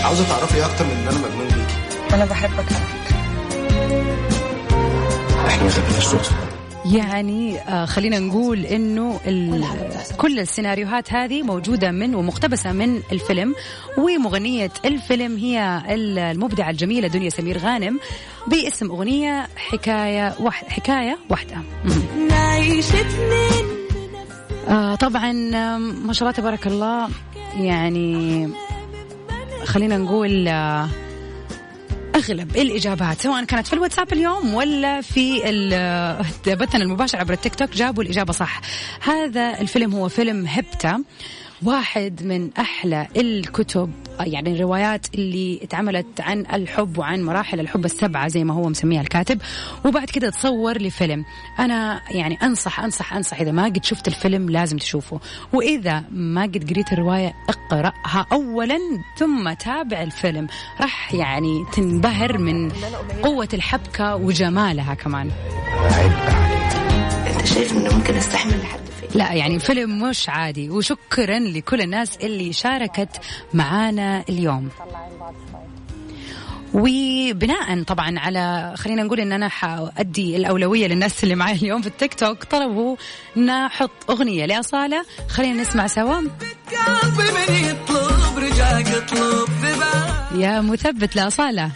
عاوزة 0.05 0.29
تعرفي 0.29 0.65
أكتر 0.65 0.85
من 0.85 0.91
إن 0.91 1.07
أنا 1.07 1.17
مجنون 1.27 1.47
بيكي؟ 1.47 2.15
أنا 2.15 2.25
بحبك 2.25 2.65
إحنا 5.47 5.63
ما 5.63 5.69
خدناش 5.69 6.03
صوت 6.03 6.31
يعني 6.95 7.59
آه 7.59 7.85
خلينا 7.85 8.19
نقول 8.19 8.65
إنه 8.65 9.19
كل 10.17 10.39
السيناريوهات 10.39 11.13
هذه 11.13 11.41
موجودة 11.43 11.91
من 11.91 12.15
ومقتبسة 12.15 12.71
من 12.71 13.01
الفيلم 13.11 13.55
ومغنية 13.97 14.71
الفيلم 14.85 15.37
هي 15.37 15.81
ال- 15.89 16.19
المبدعة 16.19 16.69
الجميلة 16.69 17.07
دنيا 17.07 17.29
سمير 17.29 17.57
غانم 17.57 17.99
باسم 18.47 18.89
أغنية 18.91 19.47
حكاية 19.55 20.33
واحد 20.39 20.67
حكاية 20.67 21.17
واحدة. 21.29 21.55
آه 24.69 24.95
طبعا 24.95 25.31
ما 25.77 26.13
شاء 26.13 26.27
الله 26.29 26.37
تبارك 26.41 26.67
الله 26.67 27.09
يعني 27.55 28.49
خلينا 29.65 29.97
نقول 29.97 30.47
آه 30.47 30.89
أغلب 32.15 32.57
الإجابات 32.57 33.21
سواء 33.21 33.43
كانت 33.43 33.67
في 33.67 33.73
الواتساب 33.73 34.13
اليوم 34.13 34.53
ولا 34.53 35.01
في 35.01 35.39
بثنا 36.47 36.83
المباشر 36.83 37.17
عبر 37.17 37.33
التيك 37.33 37.55
توك 37.55 37.69
جابوا 37.69 38.03
الإجابة 38.03 38.33
صح. 38.33 38.61
هذا 39.01 39.61
الفيلم 39.61 39.93
هو 39.93 40.09
فيلم 40.09 40.45
هبتة. 40.47 40.99
واحد 41.63 42.23
من 42.23 42.49
أحلى 42.59 43.07
الكتب 43.17 43.91
يعني 44.19 44.53
الروايات 44.53 45.07
اللي 45.15 45.59
اتعملت 45.63 46.21
عن 46.21 46.45
الحب 46.53 46.97
وعن 46.97 47.23
مراحل 47.23 47.59
الحب 47.59 47.85
السبعة 47.85 48.27
زي 48.27 48.43
ما 48.43 48.53
هو 48.53 48.69
مسميها 48.69 49.01
الكاتب. 49.01 49.41
وبعد 49.85 50.09
كده 50.09 50.29
تصور 50.29 50.81
لفيلم. 50.81 51.25
أنا 51.59 52.01
يعني 52.11 52.35
أنصح 52.43 52.79
أنصح 52.79 53.13
أنصح 53.13 53.41
إذا 53.41 53.51
ما 53.51 53.65
قد 53.65 53.83
شفت 53.83 54.07
الفيلم 54.07 54.49
لازم 54.49 54.77
تشوفه. 54.77 55.19
وإذا 55.53 56.03
ما 56.11 56.41
قد 56.41 56.69
قريت 56.69 56.93
الرواية 56.93 57.33
اقرأها 57.49 58.25
اولا 58.31 58.79
ثم 59.17 59.53
تابع 59.53 60.01
الفيلم. 60.01 60.47
راح 60.81 61.13
يعني 61.13 61.65
تنبهر 61.73 62.37
من 62.37 62.71
قوة 63.23 63.49
الحبكة 63.53 64.15
وجمالها 64.15 64.93
كمان. 64.93 65.31
أنت 67.27 67.45
شايف 67.45 67.71
إنه 67.77 67.97
ممكن 67.97 68.15
أستحمل 68.15 68.59
لحد 68.61 68.90
لا 69.15 69.33
يعني 69.33 69.59
فيلم 69.59 70.03
مش 70.09 70.29
عادي. 70.29 70.69
وشكرا 70.69 71.39
لكل 71.39 71.81
الناس 71.81 72.17
اللي 72.17 72.53
شاركت 72.53 73.09
معانا 73.53 74.23
اليوم. 74.29 74.69
وبناء 76.73 77.83
طبعا 77.83 78.19
على 78.19 78.73
خلينا 78.77 79.03
نقول 79.03 79.19
إن 79.19 79.31
أنا 79.31 79.47
حأدي 79.47 80.35
الأولوية 80.35 80.87
للناس 80.87 81.23
اللي 81.23 81.35
معي 81.35 81.55
اليوم 81.55 81.81
في 81.81 81.87
التيك 81.87 82.13
توك 82.13 82.43
طلبوا 82.43 82.95
نحط 83.37 83.91
أغنية 84.09 84.45
لأصالة. 84.45 85.05
خلينا 85.29 85.61
نسمع 85.61 85.87
سوا. 85.87 86.21
يا 90.35 90.61
مثبت 90.61 91.15
لأصالة. 91.15 91.71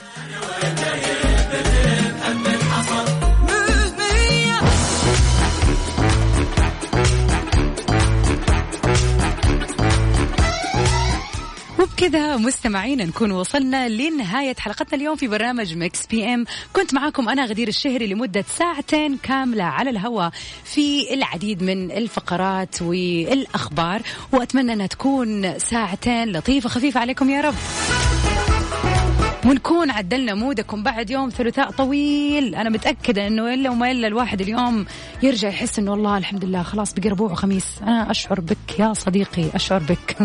وبكذا 11.96 12.38
مستمعينا 12.38 13.06
نكون 13.06 13.32
وصلنا 13.32 13.90
لنهاية 13.90 14.56
حلقتنا 14.60 14.98
اليوم 14.98 15.16
في 15.16 15.28
برنامج 15.28 15.78
Mix 15.78 16.06
FM 16.08 16.46
كنت 16.74 16.94
معاكم 16.94 17.30
أنا 17.30 17.46
غدير 17.46 17.68
الشهري 17.68 18.08
لمدة 18.08 18.46
ساعتين 18.58 19.18
كاملة 19.18 19.64
على 19.64 19.90
الهواء 19.90 20.32
في 20.64 21.14
العديد 21.14 21.64
من 21.64 21.92
الفقرات 21.92 22.82
والأخبار 22.82 24.02
وأتمنى 24.32 24.74
أنها 24.74 24.88
تكون 24.88 25.60
ساعتين 25.60 26.32
لطيفة 26.32 26.70
خفيفة 26.70 27.00
عليكم 27.00 27.30
يا 27.30 27.42
رب. 27.42 27.56
ونكون 29.46 29.92
عدلنا 29.92 30.34
mood 30.34 30.67
كم 30.67 30.84
بعد 30.84 31.10
يوم 31.10 31.30
ثلاثاء 31.30 31.72
طويل. 31.72 32.56
أنا 32.56 32.70
متأكدة 32.70 33.28
إنه 33.28 33.54
إلا 33.54 33.70
وما 33.70 33.92
إلا 33.92 34.08
الواحد 34.08 34.42
اليوم 34.42 34.86
يرجع 35.24 35.48
يحس 35.48 35.80
إنه 35.80 35.92
والله 35.92 36.18
الحمد 36.18 36.46
لله 36.46 36.64
خلاص 36.64 36.94
بقي 36.94 37.10
ربوع 37.10 37.32
وخميس. 37.32 37.66
أنا 37.82 38.12
أشعر 38.12 38.40
بك 38.40 38.80
يا 38.80 38.94
صديقي 38.94 39.46
أشعر 39.56 39.82
بك. 39.90 40.18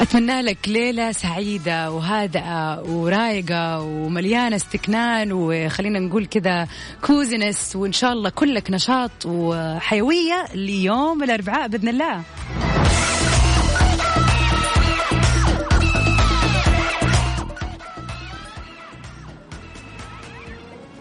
أتمنى 0.00 0.42
لك 0.42 0.68
ليلة 0.68 1.12
سعيدة 1.12 1.90
وهادئة 1.92 2.82
ورايقة 2.82 3.80
ومليانة 3.80 4.56
استكنان 4.56 5.32
وخلينا 5.32 5.98
نقول 5.98 6.26
كذا 6.26 6.68
كوزنس 7.02 7.76
وإن 7.76 7.92
شاء 7.92 8.12
الله 8.12 8.30
كلك 8.30 8.70
نشاط 8.70 9.10
وحيوية 9.26 10.44
ليوم 10.54 11.22
الأربعاء 11.22 11.68
بإذن 11.68 11.88
الله. 11.88 12.22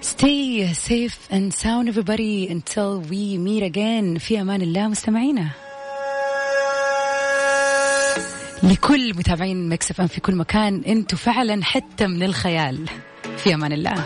Stay 0.01 0.73
safe 0.73 1.27
and 1.31 1.53
sound 1.53 1.87
everybody 1.87 2.49
until 2.49 2.99
we 2.99 3.37
meet 3.37 3.63
again. 3.63 4.17
في 4.19 4.41
أمان 4.41 4.61
الله 4.61 4.87
مستمعينا 4.87 5.68
لكل 8.63 9.13
متابعين 9.13 9.69
مكس 9.69 9.91
إف 9.91 10.01
إم 10.01 10.07
في 10.07 10.21
كل 10.21 10.35
مكان. 10.35 10.83
أنتم 10.87 11.17
فعلا 11.17 11.63
حتة 11.63 12.07
من 12.07 12.23
الخيال. 12.23 12.89
في 13.37 13.53
أمان 13.53 13.71
الله. 13.73 14.05